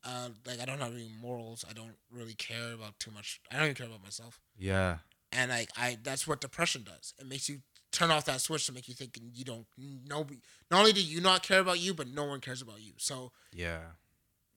[0.04, 1.64] uh like I don't have any morals.
[1.70, 3.40] I don't really care about too much.
[3.52, 4.40] I don't even care about myself.
[4.58, 4.98] Yeah.
[5.32, 7.14] and like I that's what depression does.
[7.20, 7.60] It makes you
[7.92, 10.26] turn off that switch to make you think you don't know.
[10.70, 12.94] Not only do you not care about you, but no one cares about you.
[12.98, 13.82] So Yeah.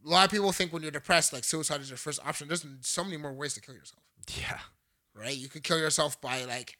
[0.04, 2.46] a lot of people think when you're depressed, like suicide is your first option.
[2.48, 4.02] There's so many more ways to kill yourself,
[4.36, 4.60] Yeah.
[5.14, 5.36] right?
[5.36, 6.78] You could kill yourself by like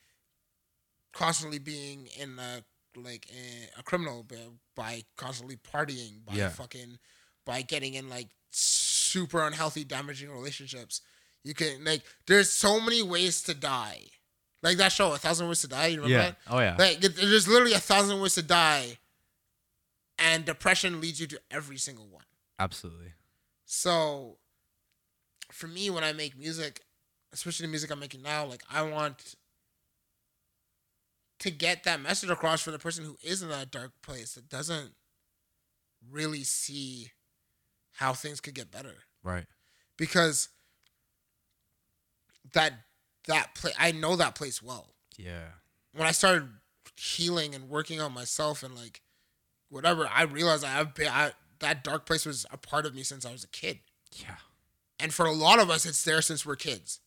[1.14, 2.62] constantly being in a
[2.96, 4.36] like a, a criminal, by,
[4.76, 6.48] by constantly partying, by Yeah.
[6.50, 6.98] fucking
[7.44, 11.00] by getting in like super unhealthy, damaging relationships.
[11.42, 14.02] You can like there's so many ways to die.
[14.62, 15.86] Like that show, A Thousand Ways to Die.
[15.88, 16.22] You remember Yeah.
[16.30, 16.36] that?
[16.48, 16.76] Oh yeah.
[16.78, 18.98] Like it- there's literally a thousand ways to die,
[20.18, 22.24] and depression leads you to every single one.
[22.58, 23.12] Absolutely.
[23.66, 24.38] So,
[25.50, 26.80] for me, when I make music,
[27.32, 29.34] especially the music I'm making now, like I want
[31.44, 34.48] to get that message across for the person who is in that dark place that
[34.48, 34.92] doesn't
[36.10, 37.10] really see
[37.92, 39.44] how things could get better Right.
[39.98, 40.48] because
[42.52, 42.72] that
[43.26, 44.88] that place I know that place well.
[45.16, 45.48] Yeah.
[45.92, 46.48] when I started
[46.96, 49.00] healing and working on myself and like
[49.68, 53.24] whatever, I realized I've been I, that dark place was a part of me since
[53.24, 53.78] I was a kid.
[54.12, 54.36] Yeah.
[55.00, 57.00] And for a lot of us, it's there since we're kids.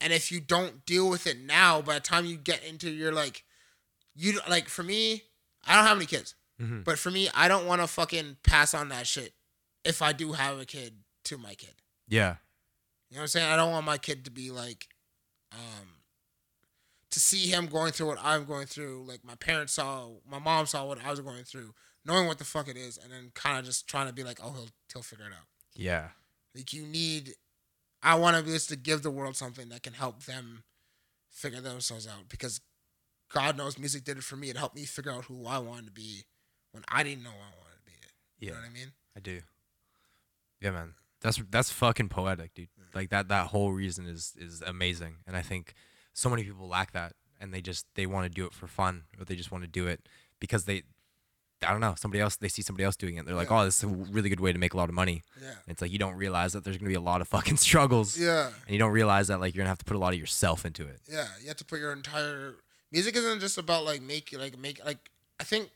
[0.00, 3.12] And if you don't deal with it now, by the time you get into your
[3.12, 3.44] like,
[4.14, 5.24] you like for me,
[5.66, 6.84] I don't have any kids, Mhm.
[6.84, 9.34] but for me, I don't want to fucking pass on that shit
[9.84, 11.74] if I do have a kid to my kid.
[12.08, 12.36] Yeah.
[13.10, 13.50] You know what I'm saying?
[13.52, 14.88] I don't want my kid to be like,
[15.52, 16.02] um,
[17.10, 19.04] to see him going through what I'm going through.
[19.06, 21.74] Like my parents saw, my mom saw what I was going through,
[22.04, 24.38] knowing what the fuck it is, and then kind of just trying to be like,
[24.42, 25.46] oh, he'll he'll figure it out.
[25.74, 26.10] Yeah.
[26.54, 27.34] Like you need,
[28.02, 30.64] I want to be able to give the world something that can help them
[31.30, 32.60] figure themselves out because
[33.32, 34.50] God knows music did it for me.
[34.50, 36.24] It helped me figure out who I wanted to be
[36.72, 38.12] when I didn't know I wanted to be it.
[38.38, 38.54] You Yeah.
[38.54, 38.92] know what I mean?
[39.16, 39.40] I do.
[40.60, 40.94] Yeah, man.
[41.20, 42.68] That's that's fucking poetic, dude.
[42.80, 42.94] Mm.
[42.94, 45.74] Like that that whole reason is is amazing, and I think
[46.14, 49.04] so many people lack that, and they just they want to do it for fun,
[49.18, 50.82] or they just want to do it because they,
[51.66, 53.60] I don't know, somebody else they see somebody else doing it, they're like, Yeah.
[53.60, 55.22] oh, this is a really good way to make a lot of money.
[55.40, 55.48] Yeah.
[55.50, 58.16] And it's like you don't realize that there's gonna be a lot of fucking struggles,
[58.18, 58.46] Yeah.
[58.46, 60.64] and you don't realize that like you're gonna have to put a lot of yourself
[60.64, 61.00] into it.
[61.08, 62.54] Yeah, you have to put your entire
[62.92, 65.70] music isn't just about like make like make like I think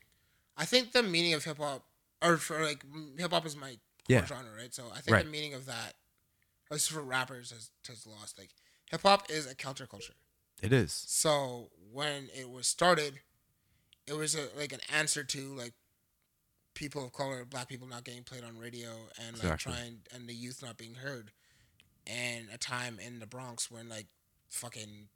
[0.57, 1.83] I think the meaning of hip hop
[2.21, 2.83] or for like
[3.17, 3.77] hip hop is my core
[4.07, 4.25] Yeah.
[4.25, 4.73] genre, right?
[4.73, 5.25] So I think Right.
[5.25, 5.93] the meaning of that,
[6.69, 8.37] at least for rappers, has, has lost.
[8.39, 8.49] Like
[8.89, 10.15] hip hop is a counterculture.
[10.61, 10.93] It is.
[11.07, 13.19] So when it was started,
[14.07, 15.73] it was a, like an answer to like
[16.73, 19.73] people of color, black people not getting played on radio and like Exactly.
[19.73, 21.31] trying and the youth not being heard,
[22.05, 24.07] and a time in the Bronx when like
[24.49, 25.07] fucking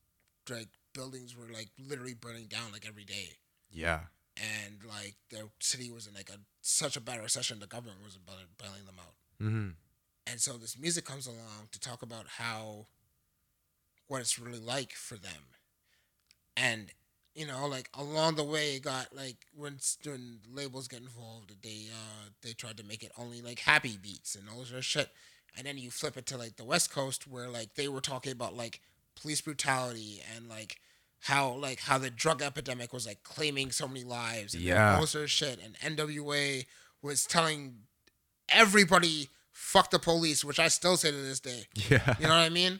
[0.49, 3.37] like buildings were like literally burning down like every day,
[3.71, 4.01] Yeah.
[4.37, 8.17] and like the city was in like a such a bad recession, the government was
[8.17, 9.13] bail- bailing them out.
[9.41, 9.69] Mm-hmm.
[10.27, 12.87] And so this music comes along to talk about how
[14.07, 15.53] what it's really like for them.
[16.57, 16.91] And
[17.39, 21.85] you know, like along the way it got like when when labels get involved, they
[21.89, 25.09] uh they tried to make it only like happy beats and all this other shit.
[25.57, 28.33] And then you flip it to like the West Coast where like they were talking
[28.33, 28.81] about like
[29.19, 30.79] police brutality and like
[31.21, 34.95] how like how the drug epidemic was like claiming so many lives and Yeah.
[34.95, 36.65] all this other shit and NWA
[37.01, 37.75] was telling
[38.49, 41.63] everybody fuck the police, which I still say to this day.
[41.89, 42.15] Yeah.
[42.19, 42.79] You know what I mean?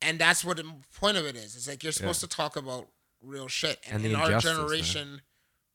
[0.00, 0.64] And that's what the
[0.98, 1.54] point of it is.
[1.56, 2.88] It's like you're supposed to talk about
[3.22, 3.78] real shit.
[3.86, 4.40] And, And in our man.
[4.40, 5.22] generation,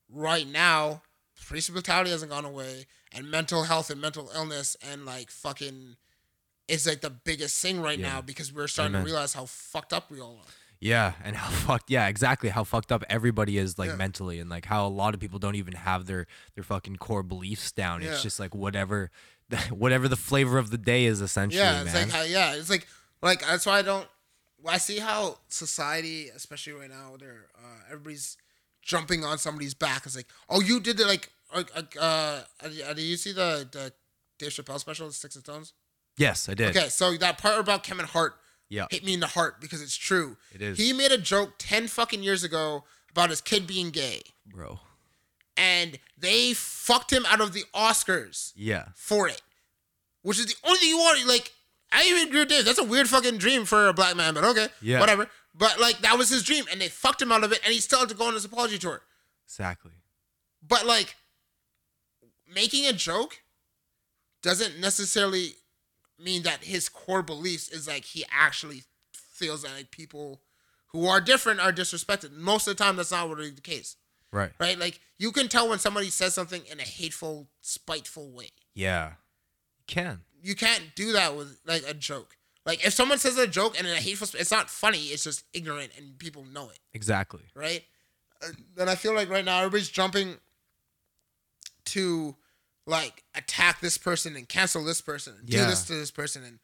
[0.09, 1.01] right now,
[1.47, 5.95] police brutality hasn't gone away, and mental health and mental illness and like fucking
[6.67, 8.09] is like the biggest thing right Yeah.
[8.13, 9.05] now because we're starting Amen.
[9.05, 10.51] to realize how fucked up we all are.
[10.79, 13.95] Yeah, and how fucked yeah, exactly how fucked up everybody is like Yeah.
[13.95, 17.23] mentally and like how a lot of people don't even have their their fucking core
[17.23, 18.01] beliefs down.
[18.01, 18.11] Yeah.
[18.11, 19.09] It's just like whatever
[19.69, 22.03] whatever the flavor of the day is essentially, yeah, it's man.
[22.09, 22.85] like how, yeah, it's like
[23.21, 24.07] like that's why I don't.
[24.65, 28.37] I see how society, especially right now, they're uh, everybody's
[28.81, 30.05] jumping on somebody's back.
[30.05, 31.05] It's like, oh, you did it.
[31.05, 31.63] Like, uh,
[31.99, 33.93] uh, uh, did you see the the
[34.39, 35.73] Dave Chappelle special, Sticks and Stones?
[36.17, 36.75] yes, I did.
[36.75, 38.35] Okay, so that part about Kevin Hart
[38.69, 38.87] Yeah.
[38.89, 40.37] hit me in the heart because it's true.
[40.53, 40.77] It is.
[40.77, 44.79] He made a joke ten fucking years ago about his kid being gay, Bro.
[45.55, 48.89] and they fucked him out of the Oscars Yeah.
[48.95, 49.41] for it,
[50.23, 51.25] which is the only thing you want.
[51.27, 51.51] Like,
[51.91, 52.65] I even agree with Dave.
[52.65, 54.99] That's a weird fucking dream for a black man, but okay, Yeah.
[54.99, 55.29] whatever.
[55.55, 57.79] But like, that was his dream, and they fucked him out of it, and he
[57.79, 59.01] still had to go on his apology tour.
[59.45, 59.93] Exactly.
[60.67, 61.15] But like,
[62.51, 63.41] making a joke
[64.41, 65.53] doesn't necessarily
[66.19, 68.83] mean that his core beliefs is like he actually
[69.13, 70.41] feels that like people
[70.87, 72.31] who are different are disrespected.
[72.33, 73.95] Most of the time, that's not really the case,
[74.31, 74.51] Right.
[74.59, 74.77] right?
[74.79, 78.51] Like, you can tell when somebody says something in a hateful, spiteful way.
[78.73, 79.09] Yeah.
[79.79, 80.21] You can.
[80.47, 82.35] You can't do that with like a joke.
[82.65, 84.99] Like if someone says a joke and in a hateful, it's not funny.
[85.13, 87.43] It's just ignorant, and people know it, Exactly.
[87.55, 87.83] right?
[88.41, 90.35] Uh, And I feel like right now everybody's jumping
[91.85, 92.35] to
[92.85, 96.59] like attack this person and cancel this person, and do this to this person, and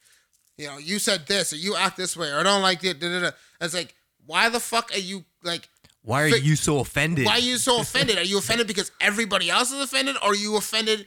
[0.56, 3.00] you know you said this or you act this way or I don't like it.
[3.00, 3.30] Da, da, da.
[3.60, 3.94] It's like
[4.26, 5.68] why the fuck are you like?
[6.02, 7.24] Why are Fi- you so offended?
[7.26, 8.18] Why are you so offended?
[8.18, 10.16] Are you offended because everybody else is offended?
[10.22, 11.06] Or are you offended?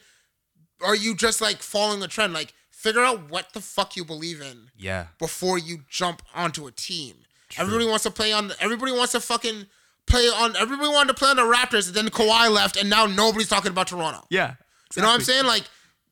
[0.83, 2.33] Are you just like following a trend?
[2.33, 5.07] Like, figure out what the fuck you believe in Yeah.
[5.17, 7.15] before you jump onto a team.
[7.57, 8.53] Everybody wants to play on.
[8.59, 9.65] Everybody wants to fucking
[10.05, 10.55] play on.
[10.55, 13.71] Everybody wanted to play on the Raptors, and then Kawhi left, and now nobody's talking
[13.71, 14.25] about Toronto.
[14.29, 14.55] Yeah.
[14.95, 15.45] You know what I'm saying?
[15.45, 15.63] Like,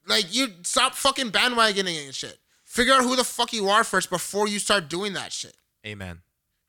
[0.08, 2.40] like you stop fucking bandwagoning and shit.
[2.64, 5.56] Figure out who the fuck you are first before you start doing that shit.
[5.86, 6.22] Amen.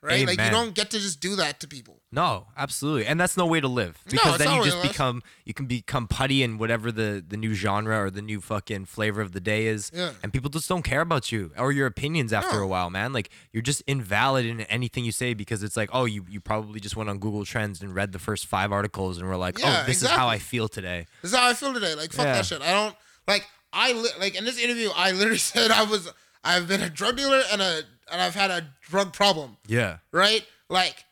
[0.07, 0.27] Right?
[0.27, 2.01] Like you don't get to just do that to people.
[2.13, 5.23] No, absolutely, and that's no way to live No, because it's then you just become
[5.45, 9.21] you can become putty in whatever the the new genre or the new fucking flavor
[9.21, 10.13] of the day is, Yeah.
[10.23, 12.63] and people just don't care about you or your opinions after No.
[12.63, 13.13] a while, man.
[13.13, 16.79] Like you're just invalid in anything you say because it's like, oh, you you probably
[16.81, 19.67] just went on Google Trends and read the first five articles and were like, oh,
[19.67, 21.07] Yeah, oh, this is how I feel today.
[21.23, 21.95] This is how I feel today.
[21.97, 22.35] Like fuck Yeah.
[22.35, 22.63] that shit.
[22.63, 22.95] I don't
[23.27, 23.45] like.
[23.73, 24.91] I li- like in this interview.
[24.95, 26.09] I literally said I was.
[26.45, 29.57] I've been a drug dealer and a and I've had a drug problem.
[29.67, 30.45] Yeah, Right?
[30.69, 31.05] Like,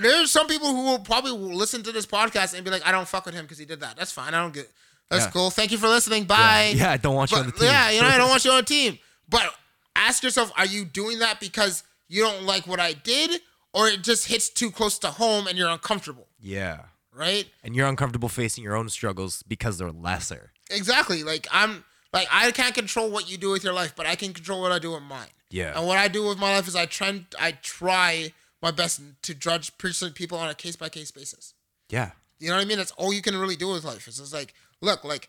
[0.00, 3.06] there's some people who will probably listen to this podcast and be like, I don't
[3.06, 3.96] fuck with him because he did that.
[3.96, 4.34] That's fine.
[4.34, 4.70] I don't get.
[5.10, 5.30] That's Yeah.
[5.30, 5.50] cool.
[5.50, 6.24] Thank you for listening.
[6.24, 6.72] Bye.
[6.74, 6.90] yeah.
[6.90, 7.64] I don't want you But, on the team.
[7.66, 8.98] yeah, you know, I don't want you on a team.
[9.28, 9.52] But
[9.96, 13.40] ask yourself, are you doing that because you don't like what I did,
[13.72, 16.28] or it just hits too close to home and you're uncomfortable?
[16.40, 17.46] yeah, Right?
[17.62, 20.52] and you're uncomfortable facing your own struggles because they're lesser.
[20.70, 21.22] Exactly.
[21.24, 24.32] Like I'm like I can't control what you do with your life, but I can
[24.32, 25.28] control what I do with mine.
[25.50, 25.76] Yeah.
[25.76, 28.32] And what I do with my life is I try I try
[28.62, 31.54] my best to judge people on a case by case basis.
[31.88, 32.78] Yeah, You know what I mean?
[32.78, 34.06] That's all you can really do with life.
[34.06, 35.28] It's just like, look, like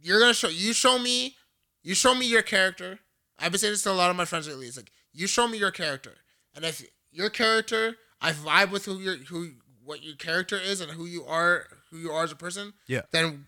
[0.00, 1.36] you're gonna show you show me
[1.82, 3.00] you show me your character.
[3.38, 4.66] I've been saying this to a lot of my friends lately.
[4.66, 6.12] It's like you show me your character,
[6.54, 9.52] and if your character, I vibe with who your who
[9.84, 12.72] what your character is and who you are, who you are as a person.
[12.86, 13.02] Yeah.
[13.10, 13.46] Then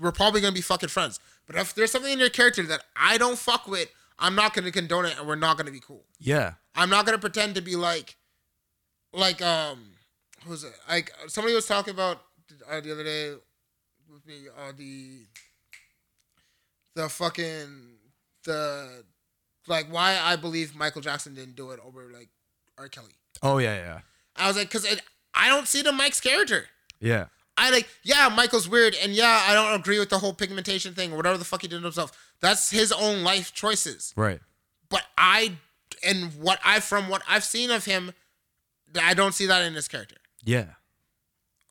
[0.00, 1.20] we're probably gonna be fucking friends.
[1.50, 3.88] But if there's something in your character that I don't fuck with,
[4.20, 6.04] I'm not gonna condone it, and we're not gonna be cool.
[6.20, 6.52] Yeah.
[6.76, 8.16] I'm not gonna pretend to be like,
[9.12, 9.94] like um,
[10.44, 10.72] who's it?
[10.88, 12.18] Like somebody was talking about
[12.70, 13.32] uh, the other day
[14.08, 14.42] with me.
[14.56, 15.26] Uh, the
[16.94, 17.96] the fucking
[18.44, 19.02] the
[19.66, 22.28] like why I believe Michael Jackson didn't do it over like
[22.78, 22.88] R.
[22.88, 23.16] Kelly.
[23.42, 24.00] Oh yeah, yeah.
[24.36, 25.02] I was like, cause it,
[25.34, 26.66] I don't see the Mike's character.
[27.00, 27.26] Yeah.
[27.60, 31.12] I like, yeah, Michael's weird, and yeah, I don't agree with the whole pigmentation thing
[31.12, 32.10] or whatever the fuck he did to himself.
[32.40, 34.12] That's his own life choices.
[34.16, 34.40] Right.
[34.88, 35.52] But I,
[36.04, 38.12] and what I from what I've seen of him,
[39.00, 40.16] I don't see that in his character.
[40.42, 40.66] Yeah.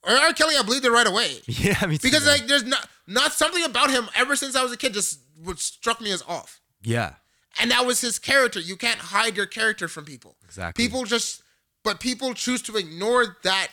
[0.03, 0.31] Or R.
[0.33, 2.07] Kelly, I believed it right away Yeah, me too.
[2.07, 2.37] because man.
[2.37, 5.19] like there's not not something about him ever since I was a kid just
[5.57, 7.15] struck me as off, Yeah.
[7.59, 8.59] and that was his character.
[8.59, 10.35] You can't hide your character from people.
[10.45, 10.85] Exactly.
[10.85, 11.41] People just,
[11.83, 13.69] but people choose to ignore that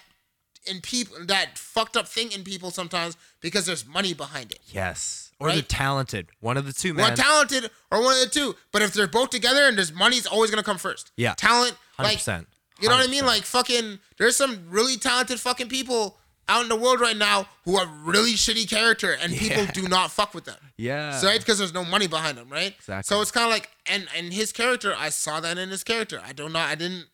[0.69, 4.61] in people that fucked up thing in people sometimes because there's money behind it.
[4.67, 5.33] Yes.
[5.39, 6.29] Or they're talented.
[6.41, 7.09] One of the two, man.
[7.09, 8.55] One talented or one of the two.
[8.73, 11.13] But if they're both together and there's money, it's always gonna come first.
[11.17, 11.35] Yeah.
[11.37, 12.47] Talent, Hundred like percent.
[12.81, 13.27] you know what I mean?
[13.27, 16.17] Like fucking there's some really talented fucking people
[16.49, 20.11] out in the world right now who are really shitty character and people do not
[20.11, 20.57] fuck with them.
[20.79, 21.13] Yeah.
[21.19, 21.39] So right?
[21.39, 22.75] Because there's no money behind them, right?
[22.79, 23.03] Exactly.
[23.15, 26.21] So it's kinda like and and his character, I saw that in his character.
[26.25, 27.07] I don't know I didn't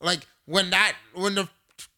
[0.00, 1.48] like when that when the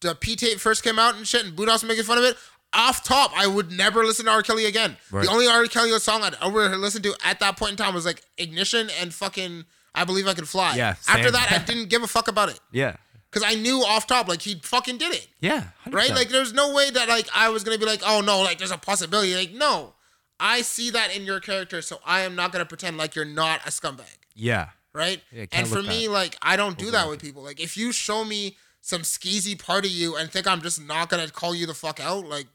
[0.01, 2.37] the P tape first came out and shit and Budos making fun of it.
[2.73, 4.43] Off top, I would never listen to R.
[4.43, 4.97] Kelly again.
[5.11, 5.25] Right.
[5.25, 5.65] The only R.
[5.67, 9.15] Kelly song I'd ever listened to at that point in time was like Ignition and
[9.15, 9.65] fucking
[9.97, 10.77] I Believe I Could Fly.
[10.77, 12.97] Yeah, After that, I didn't give a fuck about it yeah.
[13.31, 15.27] because I knew off top like he fucking did it.
[15.41, 15.69] Yeah.
[15.87, 15.95] 100%.
[15.95, 16.11] Right?
[16.11, 18.71] Like there's no way that like I was gonna be like, oh no, like there's
[18.71, 19.35] a possibility.
[19.35, 19.95] Like no,
[20.39, 23.61] I see that in your character, so I am not gonna pretend like you're not
[23.67, 24.19] a scumbag.
[24.35, 24.69] Yeah.
[24.93, 25.23] Right?
[25.31, 27.43] Yeah, and for me, like I don't do that with people.
[27.43, 28.57] Like if you show me
[28.87, 31.99] some skeezy part of you and think I'm just not gonna call you the fuck
[31.99, 32.47] out, like,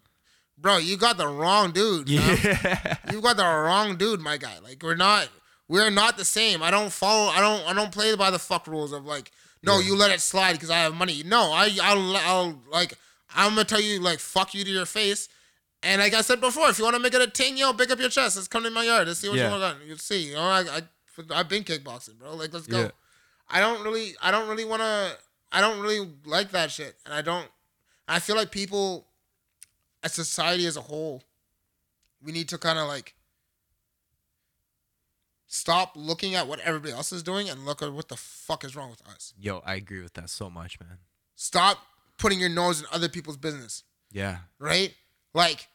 [0.58, 2.08] bro, you got the wrong dude.
[2.08, 2.96] Yeah.
[3.12, 4.58] You got the wrong dude, my guy.
[4.64, 5.28] Like we're not
[5.68, 6.64] we're not the same.
[6.64, 9.30] I don't follow I don't I don't play by the fuck rules of like,
[9.62, 11.22] no, you let it slide because I have money.
[11.26, 12.94] No, I I'll, I'll like
[13.36, 15.28] I'm gonna tell you like fuck you to your face.
[15.84, 17.92] And like I said before, if you want to make it a ting, yo, pick
[17.92, 18.38] up your chest.
[18.38, 19.08] Let's come to my yard.
[19.08, 19.54] Let's see what Yeah.
[19.54, 19.78] you want.
[19.86, 20.28] You'll see.
[20.30, 20.82] You know, I, I
[21.32, 22.36] I've been kickboxing, bro.
[22.36, 22.80] Like let's go.
[22.84, 22.92] Yeah.
[23.50, 25.18] I don't really I don't really want to
[25.52, 26.96] I don't really like that shit.
[27.06, 27.48] And I don't
[28.08, 29.08] I feel like people
[30.04, 31.24] as society as a whole
[32.24, 33.16] we need to kind of like
[35.48, 38.76] stop looking at what everybody else is doing and look at what the fuck is
[38.76, 39.34] wrong with us.
[39.38, 40.98] Yo, I agree with that so much, man.
[41.36, 41.78] Stop
[42.18, 44.40] putting your nose in other people's business, Yeah.
[44.60, 44.94] right?
[45.34, 45.68] Like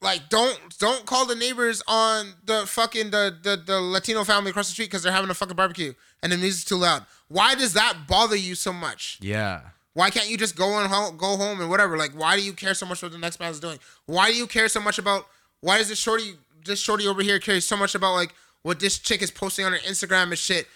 [0.00, 4.68] like don't don't call the neighbors on the fucking the the, the Latino family across
[4.68, 7.04] the street because they're having a fucking barbecue and the music's too loud.
[7.28, 9.18] Why does that bother you so much?
[9.20, 9.60] Yeah.
[9.94, 11.96] Why can't you just go and home, go home and whatever?
[11.96, 13.78] Like, why do you care so much what the next man's doing?
[14.04, 15.26] Why do you care so much about?
[15.62, 16.34] Why does this shorty,
[16.66, 19.72] this shorty over here, care so much about like what this chick is posting on
[19.72, 20.68] her Instagram and shit?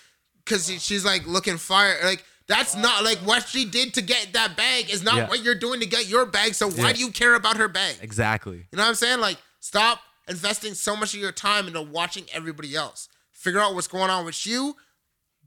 [0.42, 1.98] Because she's like looking fire.
[2.02, 5.28] Like that's not like what she did to get that bag is not Yeah.
[5.28, 6.54] what you're doing to get your bag.
[6.54, 6.92] So why Yeah.
[6.94, 7.96] do you care about her bag?
[8.02, 8.56] Exactly.
[8.72, 9.20] You know what I'm saying?
[9.20, 13.08] Like, stop investing so much of your time into watching everybody else.
[13.30, 14.76] Figure out what's going on with you,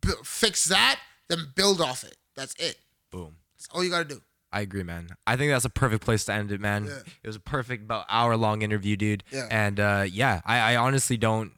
[0.01, 2.16] b- fix that, then build off it.
[2.36, 2.78] That's it.
[3.12, 3.36] Boom.
[3.58, 4.22] That's all you gotta do.
[4.54, 5.10] I agree, man.
[5.28, 6.86] I think that's a perfect place to end it, man.
[6.86, 6.99] Yeah.
[7.24, 9.24] It was a perfect about hour long interview, dude.
[9.30, 9.47] Yeah.
[9.51, 11.51] And uh, yeah, I, I honestly don't.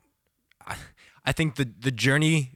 [0.65, 0.75] I,
[1.23, 2.54] I think the the journey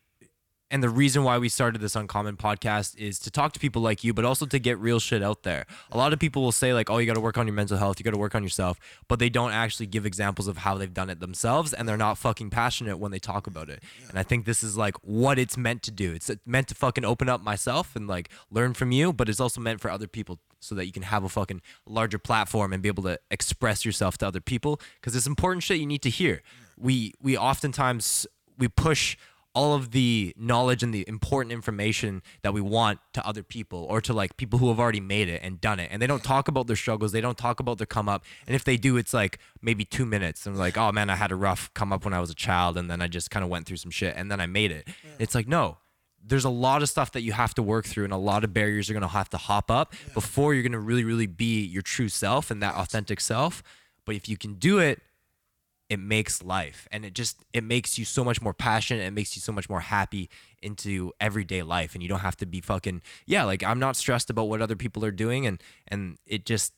[0.72, 4.04] and the reason why we started this uncommon podcast is to talk to people like
[4.04, 5.66] you, but also to get real shit out there.
[5.92, 7.78] A lot of people will say like, "Oh, you got to work on your mental
[7.78, 10.76] health, you got to work on yourself," but they don't actually give examples of how
[10.76, 13.82] they've done it themselves, and they're not fucking passionate when they talk about it.
[14.10, 16.14] And I think this is like what it's meant to do.
[16.14, 19.62] It's meant to fucking open up myself and like learn from you, but it's also
[19.62, 22.90] meant for other people so that you can have a fucking larger platform and be
[22.90, 26.42] able to express yourself to other people because it's important shit you need to hear.
[26.78, 29.18] We we oftentimes we push
[29.60, 34.00] all of the knowledge and the important information that we want to other people or
[34.00, 35.90] to like people who have already made it and done it.
[35.92, 37.12] And they don't talk about their struggles.
[37.12, 38.24] They don't talk about their come up.
[38.48, 40.46] And if they do it's like maybe two minutes.
[40.46, 42.78] And like oh man i had a rough come up when i was a child
[42.78, 44.88] and then i just kind of went through some shit and then i made it.
[45.20, 45.78] It's like no.
[46.24, 48.54] There's a lot of stuff that you have to work through and a lot of
[48.54, 51.66] barriers you're going to have to hop up before you're going to really really be
[51.66, 53.62] your true self and that authentic self.
[54.06, 55.02] But if you can do it
[55.90, 59.36] it makes life and it just it makes you so much more passionate it makes
[59.36, 60.30] you so much more happy
[60.62, 64.30] into everyday life and you don't have to be fucking yeah like i'm not stressed
[64.30, 66.74] about what other people are doing and and it just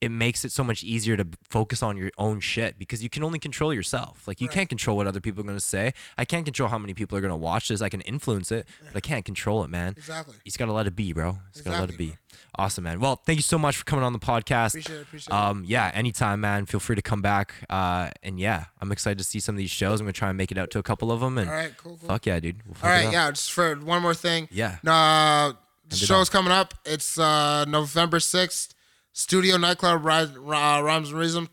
[0.00, 3.22] it makes it so much easier to focus on your own shit because you can
[3.22, 4.26] only control yourself.
[4.26, 4.54] Like you Right.
[4.54, 5.92] can't control what other people are gonna say.
[6.16, 7.82] I can't control how many people are gonna watch this.
[7.82, 9.94] I can influence it, but I can't control it, man.
[9.96, 10.34] Exactly.
[10.36, 11.38] You just gotta let it be, bro.
[11.52, 12.16] Just gotta let it Exactly, be.
[12.56, 12.98] Awesome, man.
[13.00, 14.68] Well, thank you so much for coming on the podcast.
[14.70, 15.02] Appreciate it.
[15.02, 15.38] Appreciate it.
[15.38, 16.64] Um, yeah, anytime, man.
[16.66, 17.52] Feel free to come back.
[17.68, 20.00] Uh, and yeah, I'm excited to see some of these shows.
[20.00, 21.36] I'm gonna try and make it out to a couple of them.
[21.38, 21.76] And All right.
[21.76, 21.98] Cool.
[21.98, 22.08] Cool.
[22.08, 22.62] fuck yeah, dude.
[22.66, 23.12] We'll All right.
[23.12, 23.30] Yeah.
[23.30, 24.48] Just for one more thing.
[24.50, 24.78] Yeah.
[24.86, 25.52] Uh,
[25.90, 26.74] it show's coming up.
[26.86, 28.74] It's uh, November 6th.
[29.12, 31.48] Studio Nightclub uh, Rhymes and Rhythm,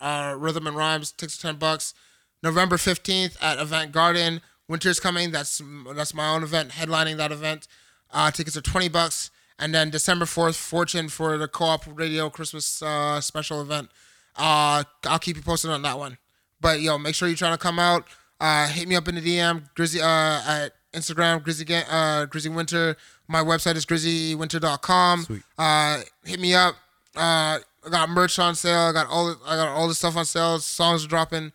[0.00, 1.94] uh, Rhythm and Rhymes, takes 10 bucks.
[2.42, 4.40] November 15th at Event Garden.
[4.68, 5.30] Wynter's coming.
[5.30, 5.62] That's
[5.94, 7.66] that's my own event, headlining that event.
[8.10, 9.30] Uh, tickets are 20 bucks.
[9.58, 13.90] And then December 4th, Fortune for the Co-op Radio Christmas uh, special event.
[14.36, 16.18] Uh, I'll keep you posted on that one.
[16.60, 18.06] But yo, make sure you're trying to come out.
[18.38, 22.96] Uh, hit me up in the DM, Grizzy uh, at Instagram, Grizzy uh, Grizzy Wynter.
[23.28, 25.22] My website is grizzywynter.com.
[25.22, 25.42] Sweet.
[25.56, 26.76] Uh, hit me up.
[27.16, 28.80] Uh, I got merch on sale.
[28.80, 30.58] I got all the, I got all the stuff on sale.
[30.58, 31.52] Songs are dropping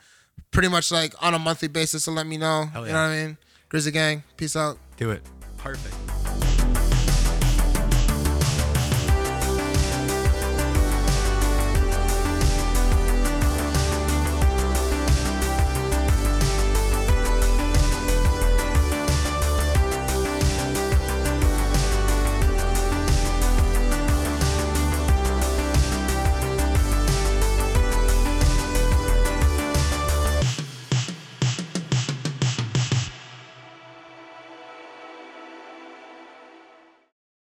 [0.52, 2.04] pretty much like on a monthly basis.
[2.06, 2.66] So let me know.
[2.72, 3.38] Hell You know what I mean?
[3.70, 4.24] Grizzy Gang.
[4.38, 4.78] Peace out.
[4.98, 5.22] Do it.
[5.58, 6.51] Perfect.